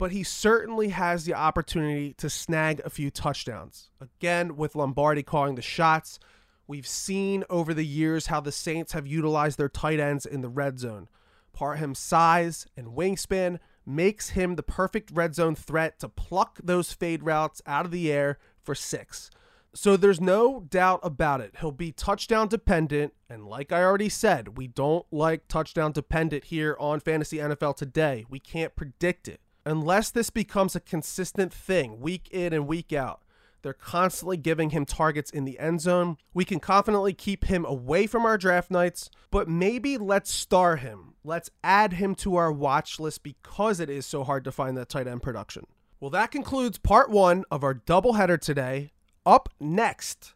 but 0.03 0.11
he 0.11 0.25
certainly 0.25 0.89
has 0.89 1.27
the 1.27 1.33
opportunity 1.33 2.13
to 2.15 2.29
snag 2.29 2.81
a 2.85 2.91
few 2.91 3.09
touchdowns. 3.09 3.89
Again, 4.01 4.57
with 4.57 4.75
Lombardi 4.75 5.23
calling 5.23 5.55
the 5.55 5.63
shots, 5.63 6.19
We've 6.67 6.89
seen 6.89 7.45
over 7.49 7.73
the 7.73 7.87
years 7.87 8.27
how 8.27 8.41
the 8.41 8.51
Saints 8.51 8.95
have 8.95 9.07
utilized 9.07 9.59
their 9.59 9.69
tight 9.69 10.01
ends 10.01 10.27
in 10.27 10.41
the 10.41 10.49
red 10.49 10.81
zone. 10.81 11.07
Parham's 11.53 12.01
size 12.01 12.67
and 12.77 12.97
wingspan 12.97 13.61
makes 13.87 14.31
him 14.31 14.57
the 14.57 14.65
perfect 14.65 15.13
red 15.13 15.37
zone 15.37 15.55
threat 15.55 16.01
to 16.01 16.09
pluck 16.09 16.59
those 16.65 16.93
fade 16.93 17.23
routes 17.23 17.63
out 17.65 17.85
of 17.85 17.93
the 17.93 18.11
air 18.11 18.41
for 18.61 18.75
six. 18.75 19.31
So 19.73 19.97
there's 19.97 20.21
no 20.21 20.67
doubt 20.69 20.99
about 21.05 21.41
it. 21.41 21.55
He'll 21.61 21.71
be 21.71 21.93
touchdown 21.93 22.49
dependent. 22.49 23.15
And 23.31 23.47
like 23.47 23.71
I 23.71 23.85
already 23.85 24.09
said, 24.09 24.59
we 24.59 24.67
don't 24.67 25.07
like 25.13 25.47
touchdown 25.47 25.93
dependent 25.93 26.47
here 26.47 26.77
on 26.81 26.99
Fantasy 26.99 27.37
NFL 27.37 27.77
today. 27.77 28.27
We 28.29 28.41
can't 28.41 28.75
predict 28.75 29.29
it. 29.29 29.41
Unless 29.65 30.11
this 30.11 30.31
becomes 30.31 30.75
a 30.75 30.81
consistent 30.81 31.53
thing 31.53 32.01
week 32.01 32.29
in 32.31 32.53
and 32.53 32.67
week 32.67 32.93
out. 32.93 33.23
They're 33.63 33.73
constantly 33.73 34.37
giving 34.37 34.71
him 34.71 34.85
targets 34.85 35.31
in 35.31 35.45
the 35.45 35.59
end 35.59 35.81
zone. 35.81 36.17
We 36.35 36.45
can 36.45 36.59
confidently 36.59 37.13
keep 37.13 37.45
him 37.45 37.65
away 37.65 38.09
from 38.09 38.27
our 38.27 38.37
draft 38.37 38.71
nights, 38.71 39.09
but 39.31 39.49
maybe 39.49 39.97
let's 39.97 40.33
star 40.33 40.77
him. 40.77 41.15
Let's 41.25 41.51
add 41.63 41.93
him 41.95 42.17
to 42.17 42.35
our 42.35 42.51
watch 42.51 42.99
list 42.99 43.23
because 43.23 43.79
it 43.79 43.89
is 43.89 44.05
so 44.05 44.25
hard 44.25 44.43
to 44.45 44.53
find 44.53 44.77
that 44.77 44.89
tight 44.89 45.07
end 45.07 45.23
production. 45.23 45.67
Well, 46.01 46.11
that 46.11 46.33
concludes 46.33 46.79
part 46.79 47.11
one 47.11 47.45
of 47.53 47.63
our 47.63 47.75
doubleheader 47.75 48.41
today. 48.41 48.91
Up 49.25 49.49
next, 49.61 50.35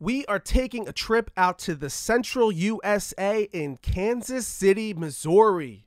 we 0.00 0.24
are 0.24 0.38
taking 0.38 0.88
a 0.88 0.92
trip 0.92 1.30
out 1.36 1.58
to 1.60 1.74
the 1.74 1.90
central 1.90 2.50
USA 2.50 3.46
in 3.52 3.76
Kansas 3.76 4.46
City, 4.46 4.94
Missouri. 4.94 5.84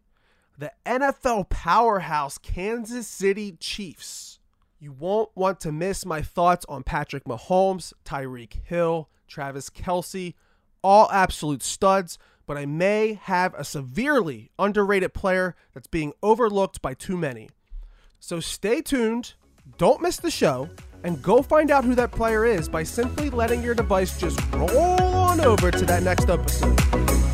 The 0.57 0.71
NFL 0.85 1.49
powerhouse 1.49 2.37
Kansas 2.37 3.07
City 3.07 3.57
Chiefs 3.59 4.35
you 4.79 4.91
won't 4.91 5.29
want 5.35 5.59
to 5.61 5.71
miss 5.71 6.05
my 6.05 6.21
thoughts 6.21 6.65
on 6.67 6.83
Patrick 6.83 7.23
Mahomes, 7.23 7.93
Tyreek 8.03 8.63
Hill, 8.65 9.09
Travis 9.27 9.69
Kelce, 9.69 10.35
all 10.83 11.09
absolute 11.11 11.63
studs, 11.63 12.19
but 12.45 12.55
I 12.57 12.65
may 12.65 13.13
have 13.13 13.55
a 13.55 13.63
severely 13.63 14.51
underrated 14.59 15.13
player 15.13 15.55
that's 15.73 15.87
being 15.87 16.13
overlooked 16.21 16.81
by 16.81 16.93
too 16.93 17.17
many. 17.17 17.49
So 18.19 18.39
stay 18.39 18.81
tuned, 18.81 19.33
don't 19.77 20.01
miss 20.01 20.17
the 20.17 20.29
show, 20.29 20.69
and 21.03 21.21
go 21.21 21.41
find 21.41 21.71
out 21.71 21.83
who 21.83 21.95
that 21.95 22.11
player 22.11 22.45
is 22.45 22.69
by 22.69 22.83
simply 22.83 23.29
letting 23.29 23.63
your 23.63 23.73
device 23.75 24.19
just 24.19 24.39
roll 24.53 25.01
on 25.01 25.41
over 25.41 25.71
to 25.71 25.85
that 25.85 26.03
next 26.03 26.29
episode. 26.29 27.24